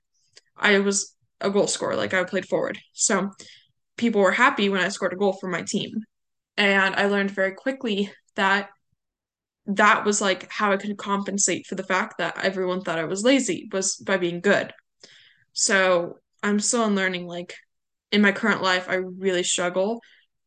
I 0.57 0.79
was 0.79 1.15
a 1.41 1.49
goal 1.49 1.67
scorer, 1.67 1.95
like 1.95 2.13
I 2.13 2.23
played 2.23 2.47
forward. 2.47 2.79
So 2.93 3.31
people 4.03 4.19
were 4.19 4.33
happy 4.33 4.67
when 4.67 4.81
I 4.81 4.89
scored 4.89 5.13
a 5.13 5.15
goal 5.15 5.31
for 5.39 5.47
my 5.47 5.61
team. 5.61 6.03
And 6.57 6.93
I 6.93 7.05
learned 7.05 7.31
very 7.31 7.53
quickly 7.53 8.11
that 8.35 8.69
that 9.65 10.03
was 10.03 10.19
like 10.19 10.51
how 10.51 10.73
I 10.73 10.77
could 10.77 10.97
compensate 10.97 11.65
for 11.67 11.75
the 11.75 11.85
fact 11.85 12.17
that 12.17 12.43
everyone 12.43 12.81
thought 12.81 12.99
I 12.99 13.05
was 13.05 13.23
lazy 13.23 13.69
was 13.71 13.95
by 13.95 14.17
being 14.17 14.41
good. 14.41 14.73
So 15.53 16.17
I'm 16.43 16.59
still 16.59 16.89
learning 16.89 17.27
like 17.27 17.55
in 18.11 18.21
my 18.21 18.33
current 18.33 18.61
life 18.61 18.89
I 18.89 18.95
really 18.95 19.43
struggle 19.43 20.01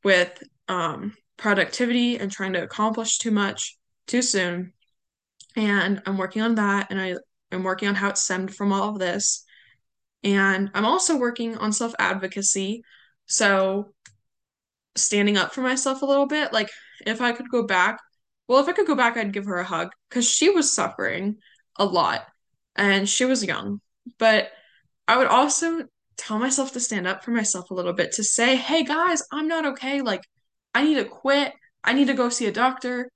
with 0.05 0.31
um 0.69 1.15
productivity 1.39 2.19
and 2.19 2.31
trying 2.31 2.53
to 2.53 2.63
accomplish 2.63 3.17
too 3.17 3.31
much 3.31 3.79
too 4.07 4.21
soon. 4.21 4.75
And 5.57 6.03
I'm 6.05 6.19
working 6.19 6.43
on 6.43 6.57
that 6.57 6.89
and 6.91 7.01
I 7.01 7.15
am 7.51 7.63
working 7.63 7.89
on 7.89 7.95
how 7.95 8.11
it 8.11 8.19
stemmed 8.19 8.55
from 8.55 8.71
all 8.71 8.91
of 8.91 8.99
this. 8.99 9.47
And 10.23 10.71
I'm 10.75 10.85
also 10.85 11.17
working 11.17 11.57
on 11.57 11.73
self-advocacy. 11.73 12.83
So 13.27 13.93
standing 14.97 15.37
up 15.37 15.53
for 15.53 15.61
myself 15.61 16.03
a 16.03 16.07
little 16.07 16.27
bit. 16.27 16.53
Like 16.53 16.71
if 17.07 17.21
I 17.21 17.33
could 17.33 17.51
go 17.51 17.63
back, 17.67 18.01
well, 18.49 18.61
if 18.61 18.69
I 18.69 18.73
could 18.73 18.87
go 18.87 18.95
back, 18.95 19.17
I'd 19.17 19.33
give 19.33 19.47
her 19.47 19.59
a 19.59 19.65
hug 19.65 19.91
because 20.09 20.29
she 20.29 20.51
was 20.51 20.73
suffering 20.73 21.37
a 21.77 21.85
lot 21.85 22.27
and 22.75 23.09
she 23.09 23.25
was 23.25 23.45
young. 23.45 23.81
But 24.19 24.51
I 25.09 25.17
would 25.17 25.27
also 25.27 25.85
tell 26.17 26.39
myself 26.39 26.73
to 26.73 26.81
stand 26.81 27.07
up 27.07 27.25
for 27.25 27.31
myself 27.31 27.71
a 27.71 27.75
little 27.75 27.93
bit 27.93 28.13
to 28.13 28.25
say, 28.25 28.57
hey 28.57 28.85
guys, 28.85 29.23
I'm 29.33 29.49
not 29.49 29.67
okay. 29.67 30.01
Like 30.03 30.23
I 30.75 30.85
need 30.85 30.95
to 30.97 31.05
quit. 31.05 31.53
I 31.85 31.93
need 31.93 32.09
to 32.09 32.15
go 32.15 32.29
see 32.29 32.47
a 32.47 32.53
doctor. 32.53 33.09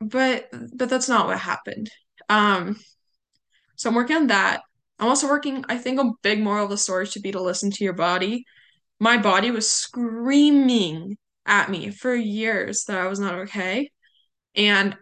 But 0.00 0.48
but 0.74 0.88
that's 0.88 1.08
not 1.08 1.26
what 1.26 1.38
happened. 1.38 1.90
Um, 2.28 2.76
so 3.76 3.88
I'm 3.90 3.94
working 3.96 4.16
on 4.16 4.26
that. 4.28 4.62
I'm 4.98 5.08
also 5.08 5.28
working, 5.28 5.64
I 5.68 5.78
think 5.78 6.00
a 6.00 6.10
big 6.22 6.40
moral 6.40 6.64
of 6.64 6.70
the 6.70 6.78
story 6.78 7.06
should 7.06 7.22
be 7.22 7.32
to 7.32 7.40
listen 7.40 7.70
to 7.70 7.84
your 7.84 7.92
body 7.92 8.44
my 9.00 9.16
body 9.16 9.50
was 9.50 9.70
screaming 9.70 11.16
at 11.46 11.70
me 11.70 11.90
for 11.90 12.14
years 12.14 12.84
that 12.84 12.98
I 12.98 13.06
was 13.06 13.20
not 13.20 13.34
okay. 13.34 13.90
And 14.54 14.96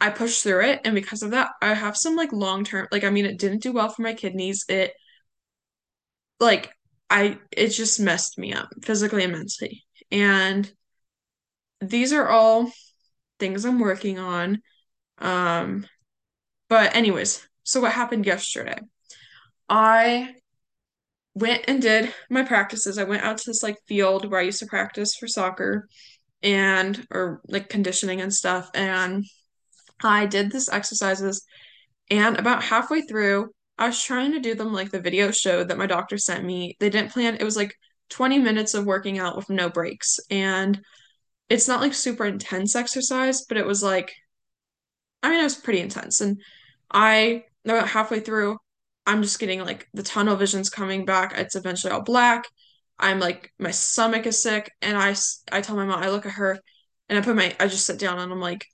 I 0.00 0.10
pushed 0.10 0.42
through 0.42 0.64
it. 0.64 0.80
And 0.84 0.94
because 0.94 1.22
of 1.22 1.30
that, 1.32 1.50
I 1.62 1.74
have 1.74 1.96
some 1.96 2.16
like 2.16 2.32
long 2.32 2.64
term, 2.64 2.88
like, 2.90 3.04
I 3.04 3.10
mean, 3.10 3.26
it 3.26 3.38
didn't 3.38 3.62
do 3.62 3.72
well 3.72 3.88
for 3.88 4.02
my 4.02 4.14
kidneys. 4.14 4.64
It, 4.68 4.92
like, 6.38 6.72
I, 7.08 7.38
it 7.52 7.68
just 7.68 8.00
messed 8.00 8.38
me 8.38 8.52
up 8.52 8.70
physically 8.82 9.24
and 9.24 9.32
mentally. 9.32 9.84
And 10.10 10.70
these 11.80 12.12
are 12.12 12.28
all 12.28 12.72
things 13.38 13.64
I'm 13.64 13.78
working 13.78 14.18
on. 14.18 14.60
Um, 15.18 15.86
but, 16.68 16.94
anyways, 16.96 17.46
so 17.62 17.80
what 17.80 17.92
happened 17.92 18.26
yesterday? 18.26 18.78
I 19.70 20.34
went 21.34 21.64
and 21.68 21.80
did 21.80 22.12
my 22.28 22.42
practices. 22.42 22.98
I 22.98 23.04
went 23.04 23.22
out 23.22 23.38
to 23.38 23.44
this 23.46 23.62
like 23.62 23.78
field 23.86 24.30
where 24.30 24.40
I 24.40 24.44
used 24.44 24.58
to 24.60 24.66
practice 24.66 25.14
for 25.14 25.28
soccer 25.28 25.88
and 26.42 27.06
or 27.10 27.40
like 27.48 27.68
conditioning 27.68 28.20
and 28.20 28.32
stuff 28.32 28.68
and 28.74 29.24
I 30.02 30.26
did 30.26 30.50
this 30.50 30.70
exercises 30.70 31.44
and 32.10 32.38
about 32.38 32.62
halfway 32.62 33.02
through 33.02 33.50
I 33.78 33.88
was 33.88 34.02
trying 34.02 34.32
to 34.32 34.40
do 34.40 34.54
them 34.54 34.72
like 34.72 34.90
the 34.90 35.00
video 35.00 35.30
showed 35.30 35.68
that 35.68 35.78
my 35.78 35.86
doctor 35.86 36.18
sent 36.18 36.44
me. 36.44 36.76
They 36.80 36.90
didn't 36.90 37.12
plan 37.12 37.36
it 37.38 37.44
was 37.44 37.56
like 37.56 37.74
20 38.10 38.38
minutes 38.38 38.74
of 38.74 38.86
working 38.86 39.18
out 39.18 39.36
with 39.36 39.50
no 39.50 39.68
breaks 39.68 40.18
and 40.30 40.80
it's 41.50 41.68
not 41.68 41.80
like 41.80 41.94
super 41.94 42.24
intense 42.24 42.76
exercise, 42.76 43.44
but 43.46 43.58
it 43.58 43.66
was 43.66 43.82
like 43.82 44.12
I 45.22 45.30
mean 45.30 45.40
it 45.40 45.44
was 45.44 45.54
pretty 45.56 45.80
intense 45.80 46.20
and 46.20 46.40
I 46.90 47.44
about 47.64 47.88
halfway 47.88 48.20
through 48.20 48.56
I'm 49.06 49.22
just 49.22 49.38
getting 49.38 49.60
like 49.60 49.88
the 49.94 50.02
tunnel 50.02 50.36
vision's 50.36 50.70
coming 50.70 51.04
back. 51.04 51.32
It's 51.36 51.56
eventually 51.56 51.92
all 51.92 52.02
black. 52.02 52.44
I'm 52.98 53.18
like 53.20 53.52
my 53.58 53.70
stomach 53.70 54.26
is 54.26 54.42
sick 54.42 54.70
and 54.82 54.96
I 54.96 55.14
I 55.50 55.60
tell 55.62 55.76
my 55.76 55.86
mom 55.86 56.02
I 56.02 56.10
look 56.10 56.26
at 56.26 56.32
her 56.32 56.58
And 57.08 57.18
I 57.18 57.22
put 57.22 57.36
my, 57.36 57.54
I 57.60 57.66
just 57.68 57.86
sit 57.86 57.98
down 57.98 58.18
and 58.18 58.32
I'm 58.32 58.40
like, 58.40 58.66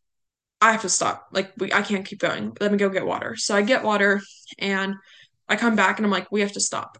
I 0.61 0.73
have 0.73 0.83
to 0.83 0.89
stop. 0.89 1.27
Like, 1.33 1.53
we, 1.59 1.73
I 1.73 1.83
can't 1.83 2.05
keep 2.07 2.19
going. 2.21 2.53
Let 2.61 2.73
me 2.73 2.79
go 2.79 2.89
get 2.91 3.07
water. 3.07 3.37
So 3.37 3.55
I 3.57 3.63
get 3.63 3.83
water 3.85 4.21
and 4.59 4.95
I 5.49 5.57
come 5.57 5.77
back 5.77 5.99
and 5.99 6.07
I'm 6.07 6.13
like, 6.13 6.31
we 6.33 6.43
have 6.43 6.53
to 6.53 6.61
stop. 6.61 6.99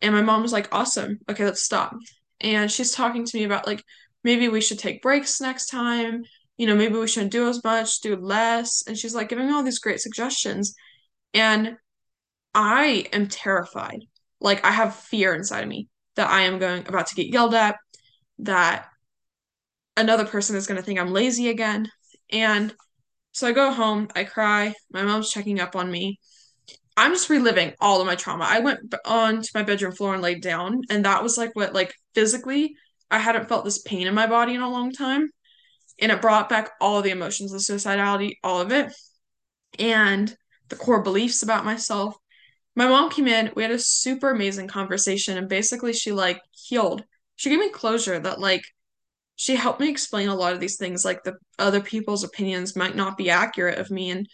And 0.00 0.14
my 0.14 0.22
mom 0.22 0.42
was 0.42 0.52
like, 0.52 0.68
awesome. 0.72 1.18
Okay, 1.28 1.44
let's 1.44 1.64
stop. 1.64 1.94
And 2.40 2.70
she's 2.70 2.92
talking 2.92 3.24
to 3.24 3.36
me 3.38 3.44
about 3.44 3.66
like, 3.66 3.82
maybe 4.24 4.48
we 4.48 4.60
should 4.60 4.78
take 4.78 5.02
breaks 5.02 5.40
next 5.40 5.66
time. 5.66 6.22
You 6.56 6.66
know, 6.66 6.76
maybe 6.76 6.96
we 6.96 7.08
shouldn't 7.08 7.32
do 7.32 7.48
as 7.48 7.62
much, 7.64 8.00
do 8.00 8.16
less. 8.16 8.82
And 8.86 8.96
she's 8.98 9.14
like 9.14 9.28
giving 9.28 9.46
me 9.46 9.52
all 9.52 9.62
these 9.62 9.78
great 9.78 10.00
suggestions. 10.00 10.74
And 11.34 11.76
I 12.54 13.06
am 13.12 13.28
terrified. 13.28 14.04
Like, 14.40 14.64
I 14.64 14.70
have 14.70 14.96
fear 14.96 15.34
inside 15.34 15.62
of 15.62 15.68
me 15.68 15.88
that 16.16 16.28
I 16.30 16.42
am 16.42 16.58
going 16.58 16.86
about 16.86 17.06
to 17.08 17.14
get 17.14 17.32
yelled 17.32 17.54
at, 17.54 17.76
that 18.40 18.88
another 19.96 20.24
person 20.24 20.56
is 20.56 20.66
going 20.66 20.76
to 20.76 20.82
think 20.82 20.98
I'm 20.98 21.12
lazy 21.12 21.48
again. 21.48 21.88
And 22.30 22.74
so 23.32 23.46
I 23.46 23.52
go 23.52 23.72
home, 23.72 24.08
I 24.14 24.24
cry. 24.24 24.74
My 24.92 25.02
mom's 25.02 25.30
checking 25.30 25.60
up 25.60 25.76
on 25.76 25.90
me. 25.90 26.18
I'm 26.96 27.12
just 27.12 27.30
reliving 27.30 27.72
all 27.80 28.00
of 28.00 28.06
my 28.06 28.14
trauma. 28.14 28.44
I 28.46 28.60
went 28.60 28.94
on 29.06 29.40
to 29.40 29.50
my 29.54 29.62
bedroom 29.62 29.92
floor 29.92 30.12
and 30.12 30.22
laid 30.22 30.42
down, 30.42 30.82
and 30.90 31.04
that 31.06 31.22
was 31.22 31.38
like 31.38 31.56
what, 31.56 31.72
like 31.72 31.94
physically, 32.14 32.74
I 33.10 33.18
hadn't 33.18 33.48
felt 33.48 33.64
this 33.64 33.80
pain 33.80 34.06
in 34.06 34.14
my 34.14 34.26
body 34.26 34.54
in 34.54 34.60
a 34.60 34.70
long 34.70 34.92
time. 34.92 35.30
And 35.98 36.12
it 36.12 36.20
brought 36.20 36.48
back 36.48 36.70
all 36.80 36.98
of 36.98 37.04
the 37.04 37.10
emotions, 37.10 37.52
the 37.52 37.58
suicidality, 37.58 38.36
all 38.42 38.60
of 38.60 38.72
it, 38.72 38.92
and 39.78 40.34
the 40.68 40.76
core 40.76 41.02
beliefs 41.02 41.42
about 41.42 41.64
myself. 41.64 42.16
My 42.74 42.88
mom 42.88 43.10
came 43.10 43.28
in, 43.28 43.52
we 43.54 43.62
had 43.62 43.72
a 43.72 43.78
super 43.78 44.30
amazing 44.30 44.68
conversation, 44.68 45.36
and 45.36 45.48
basically, 45.48 45.92
she 45.92 46.12
like 46.12 46.40
healed. 46.52 47.04
She 47.36 47.50
gave 47.50 47.58
me 47.58 47.70
closure 47.70 48.18
that, 48.18 48.40
like, 48.40 48.64
she 49.36 49.56
helped 49.56 49.80
me 49.80 49.88
explain 49.90 50.28
a 50.28 50.34
lot 50.34 50.52
of 50.52 50.60
these 50.60 50.76
things, 50.76 51.04
like 51.04 51.24
the 51.24 51.34
other 51.58 51.80
people's 51.80 52.24
opinions 52.24 52.76
might 52.76 52.94
not 52.96 53.16
be 53.16 53.30
accurate 53.30 53.78
of 53.78 53.90
me. 53.90 54.10
And 54.10 54.28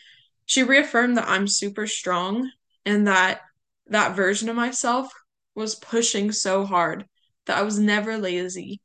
she 0.47 0.63
reaffirmed 0.63 1.17
that 1.17 1.29
I'm 1.29 1.47
super 1.49 1.87
strong 1.87 2.51
and 2.85 3.07
that 3.07 3.41
that 3.87 4.17
version 4.17 4.49
of 4.49 4.57
myself 4.57 5.11
was 5.55 5.75
pushing 5.75 6.33
so 6.33 6.65
hard 6.65 7.07
that 7.47 7.59
I 7.59 7.63
was 7.63 7.79
never 7.79 8.19
lazy. 8.19 8.81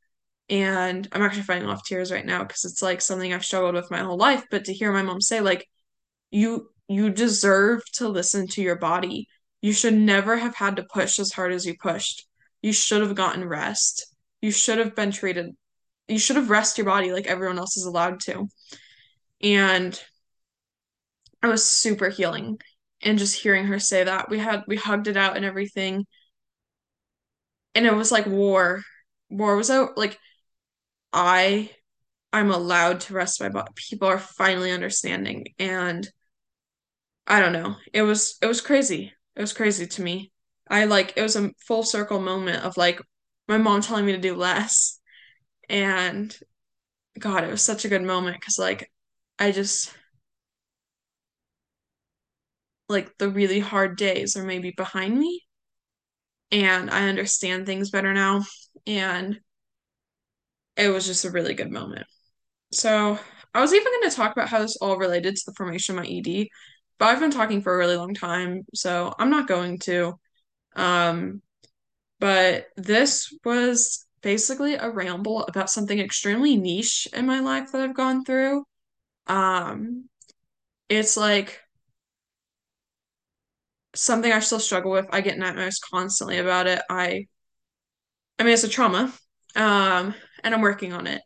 And 0.48 1.08
I'm 1.12 1.22
actually 1.22 1.42
fighting 1.42 1.68
off 1.68 1.84
tears 1.84 2.12
right 2.12 2.24
now 2.24 2.42
because 2.42 2.64
it's 2.64 2.82
like 2.82 3.00
something 3.00 3.32
I've 3.32 3.44
struggled 3.44 3.74
with 3.74 3.90
my 3.90 4.00
whole 4.00 4.16
life. 4.16 4.44
But 4.50 4.64
to 4.66 4.72
hear 4.72 4.92
my 4.92 5.02
mom 5.02 5.20
say, 5.20 5.40
like, 5.40 5.66
you 6.30 6.70
you 6.88 7.10
deserve 7.10 7.82
to 7.94 8.08
listen 8.08 8.46
to 8.48 8.62
your 8.62 8.76
body. 8.76 9.26
You 9.64 9.72
should 9.72 9.94
never 9.94 10.36
have 10.36 10.54
had 10.54 10.76
to 10.76 10.84
push 10.84 11.18
as 11.18 11.32
hard 11.32 11.50
as 11.50 11.64
you 11.64 11.74
pushed. 11.82 12.26
You 12.60 12.74
should 12.74 13.00
have 13.00 13.14
gotten 13.14 13.48
rest. 13.48 14.14
You 14.42 14.50
should 14.50 14.76
have 14.76 14.94
been 14.94 15.10
treated 15.10 15.56
you 16.06 16.18
should 16.18 16.36
have 16.36 16.50
rest 16.50 16.76
your 16.76 16.84
body 16.84 17.12
like 17.12 17.26
everyone 17.26 17.58
else 17.58 17.78
is 17.78 17.86
allowed 17.86 18.20
to. 18.20 18.46
And 19.42 19.98
I 21.42 21.48
was 21.48 21.66
super 21.66 22.10
healing. 22.10 22.58
And 23.02 23.18
just 23.18 23.40
hearing 23.40 23.66
her 23.68 23.78
say 23.78 24.04
that, 24.04 24.28
we 24.28 24.38
had 24.38 24.64
we 24.66 24.76
hugged 24.76 25.08
it 25.08 25.16
out 25.16 25.36
and 25.36 25.46
everything. 25.46 26.04
And 27.74 27.86
it 27.86 27.94
was 27.94 28.12
like 28.12 28.26
war. 28.26 28.82
War 29.30 29.56
was 29.56 29.70
out 29.70 29.96
like 29.96 30.18
I 31.10 31.70
I'm 32.34 32.50
allowed 32.50 33.00
to 33.00 33.14
rest 33.14 33.40
my 33.40 33.48
body. 33.48 33.72
People 33.76 34.08
are 34.08 34.18
finally 34.18 34.72
understanding. 34.72 35.46
And 35.58 36.06
I 37.26 37.40
don't 37.40 37.54
know. 37.54 37.76
It 37.94 38.02
was 38.02 38.36
it 38.42 38.46
was 38.46 38.60
crazy. 38.60 39.14
It 39.36 39.40
was 39.40 39.52
crazy 39.52 39.86
to 39.86 40.02
me. 40.02 40.32
I 40.68 40.84
like 40.86 41.14
it 41.16 41.22
was 41.22 41.36
a 41.36 41.50
full 41.66 41.82
circle 41.82 42.20
moment 42.20 42.64
of 42.64 42.76
like 42.76 43.00
my 43.48 43.58
mom 43.58 43.82
telling 43.82 44.06
me 44.06 44.12
to 44.12 44.18
do 44.18 44.34
less. 44.34 45.00
And 45.68 46.36
God, 47.18 47.44
it 47.44 47.50
was 47.50 47.62
such 47.62 47.84
a 47.84 47.88
good 47.88 48.02
moment 48.02 48.38
because 48.40 48.58
like 48.58 48.90
I 49.38 49.52
just 49.52 49.92
like 52.88 53.16
the 53.18 53.28
really 53.30 53.60
hard 53.60 53.96
days 53.96 54.36
are 54.36 54.44
maybe 54.44 54.72
behind 54.76 55.18
me 55.18 55.42
and 56.50 56.90
I 56.90 57.08
understand 57.08 57.66
things 57.66 57.90
better 57.90 58.12
now. 58.14 58.44
And 58.86 59.40
it 60.76 60.88
was 60.88 61.06
just 61.06 61.24
a 61.24 61.30
really 61.30 61.54
good 61.54 61.70
moment. 61.70 62.06
So 62.72 63.18
I 63.54 63.60
was 63.60 63.72
even 63.72 63.92
going 63.92 64.10
to 64.10 64.16
talk 64.16 64.32
about 64.32 64.48
how 64.48 64.60
this 64.60 64.76
all 64.76 64.96
related 64.98 65.36
to 65.36 65.42
the 65.46 65.54
formation 65.54 65.96
of 65.96 66.04
my 66.04 66.08
ED, 66.08 66.48
but 66.98 67.06
I've 67.06 67.20
been 67.20 67.30
talking 67.30 67.62
for 67.62 67.74
a 67.74 67.78
really 67.78 67.96
long 67.96 68.14
time, 68.14 68.62
so 68.74 69.14
I'm 69.18 69.30
not 69.30 69.48
going 69.48 69.78
to. 69.80 70.14
Um, 70.76 71.42
but 72.20 72.68
this 72.76 73.32
was 73.44 74.06
basically 74.22 74.74
a 74.74 74.90
ramble 74.90 75.44
about 75.44 75.70
something 75.70 75.98
extremely 75.98 76.56
niche 76.56 77.08
in 77.14 77.26
my 77.26 77.40
life 77.40 77.72
that 77.72 77.82
I've 77.82 77.94
gone 77.96 78.24
through. 78.24 78.64
Um, 79.28 80.08
it's 80.88 81.16
like 81.16 81.60
something 83.94 84.32
I 84.32 84.40
still 84.40 84.60
struggle 84.60 84.90
with. 84.92 85.06
I 85.12 85.20
get 85.20 85.38
nightmares 85.38 85.78
constantly 85.78 86.38
about 86.38 86.66
it. 86.66 86.82
I 86.90 87.26
I 88.38 88.44
mean 88.44 88.52
it's 88.54 88.64
a 88.64 88.68
trauma. 88.68 89.12
Um, 89.56 90.14
and 90.42 90.54
I'm 90.54 90.60
working 90.60 90.92
on 90.92 91.06
it. 91.06 91.22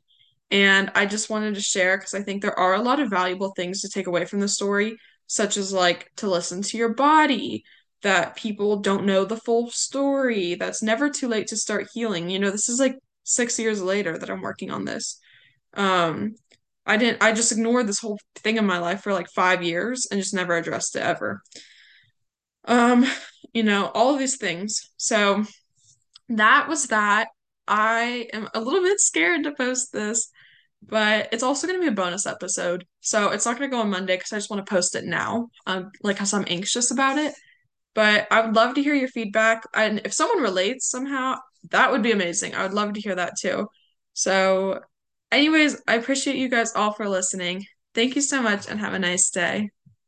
And 0.50 0.90
I 0.96 1.06
just 1.06 1.30
wanted 1.30 1.54
to 1.56 1.60
share 1.62 1.98
because 1.98 2.14
I 2.14 2.22
think 2.22 2.42
there 2.42 2.58
are 2.58 2.74
a 2.74 2.82
lot 2.82 3.00
of 3.00 3.10
valuable 3.10 3.52
things 3.56 3.82
to 3.82 3.88
take 3.90 4.08
away 4.08 4.26
from 4.26 4.40
the 4.40 4.48
story, 4.48 4.96
such 5.28 5.56
as 5.56 5.72
like 5.72 6.10
to 6.16 6.28
listen 6.28 6.62
to 6.62 6.76
your 6.76 6.92
body, 6.92 7.62
that 8.02 8.36
people 8.36 8.78
don't 8.78 9.06
know 9.06 9.24
the 9.24 9.36
full 9.36 9.70
story, 9.70 10.56
that's 10.56 10.82
never 10.82 11.08
too 11.08 11.28
late 11.28 11.46
to 11.48 11.56
start 11.56 11.88
healing. 11.94 12.28
You 12.28 12.40
know, 12.40 12.50
this 12.50 12.68
is 12.68 12.80
like 12.80 12.96
six 13.22 13.58
years 13.58 13.80
later 13.80 14.18
that 14.18 14.30
I'm 14.30 14.42
working 14.42 14.70
on 14.70 14.84
this. 14.84 15.20
Um, 15.74 16.34
I 16.86 16.96
didn't, 16.96 17.22
I 17.22 17.32
just 17.32 17.52
ignored 17.52 17.86
this 17.86 18.00
whole 18.00 18.18
thing 18.36 18.56
in 18.56 18.66
my 18.66 18.78
life 18.78 19.02
for 19.02 19.12
like 19.12 19.28
five 19.28 19.62
years 19.62 20.06
and 20.10 20.20
just 20.20 20.34
never 20.34 20.56
addressed 20.56 20.96
it 20.96 21.02
ever. 21.02 21.42
Um, 22.64 23.06
you 23.52 23.62
know, 23.62 23.90
all 23.94 24.12
of 24.14 24.18
these 24.18 24.36
things. 24.36 24.90
So 24.96 25.44
that 26.30 26.68
was 26.68 26.86
that. 26.86 27.28
I 27.66 28.28
am 28.32 28.48
a 28.54 28.60
little 28.60 28.80
bit 28.80 29.00
scared 29.00 29.44
to 29.44 29.52
post 29.52 29.92
this, 29.92 30.30
but 30.82 31.28
it's 31.32 31.42
also 31.42 31.66
going 31.66 31.78
to 31.78 31.84
be 31.84 31.92
a 31.92 31.94
bonus 31.96 32.26
episode. 32.26 32.84
So 33.00 33.30
it's 33.30 33.44
not 33.44 33.58
going 33.58 33.70
to 33.70 33.74
go 33.74 33.80
on 33.80 33.90
Monday 33.90 34.16
because 34.16 34.32
I 34.32 34.36
just 34.36 34.50
want 34.50 34.64
to 34.64 34.70
post 34.70 34.94
it 34.94 35.04
now, 35.04 35.48
um, 35.66 35.90
like 36.02 36.16
because 36.16 36.32
I'm 36.32 36.44
anxious 36.48 36.90
about 36.90 37.18
it. 37.18 37.34
But 37.94 38.28
I 38.30 38.42
would 38.42 38.54
love 38.54 38.74
to 38.74 38.82
hear 38.82 38.94
your 38.94 39.08
feedback. 39.08 39.64
And 39.74 40.00
if 40.04 40.12
someone 40.12 40.42
relates 40.42 40.88
somehow, 40.88 41.36
that 41.70 41.90
would 41.90 42.02
be 42.02 42.12
amazing. 42.12 42.54
I 42.54 42.62
would 42.62 42.74
love 42.74 42.92
to 42.94 43.00
hear 43.00 43.14
that 43.16 43.34
too. 43.40 43.66
So, 44.12 44.80
anyways, 45.32 45.80
I 45.88 45.94
appreciate 45.94 46.36
you 46.36 46.48
guys 46.48 46.72
all 46.74 46.92
for 46.92 47.08
listening. 47.08 47.64
Thank 47.94 48.14
you 48.14 48.22
so 48.22 48.40
much 48.40 48.68
and 48.68 48.78
have 48.78 48.94
a 48.94 48.98
nice 48.98 49.30
day. 49.30 49.70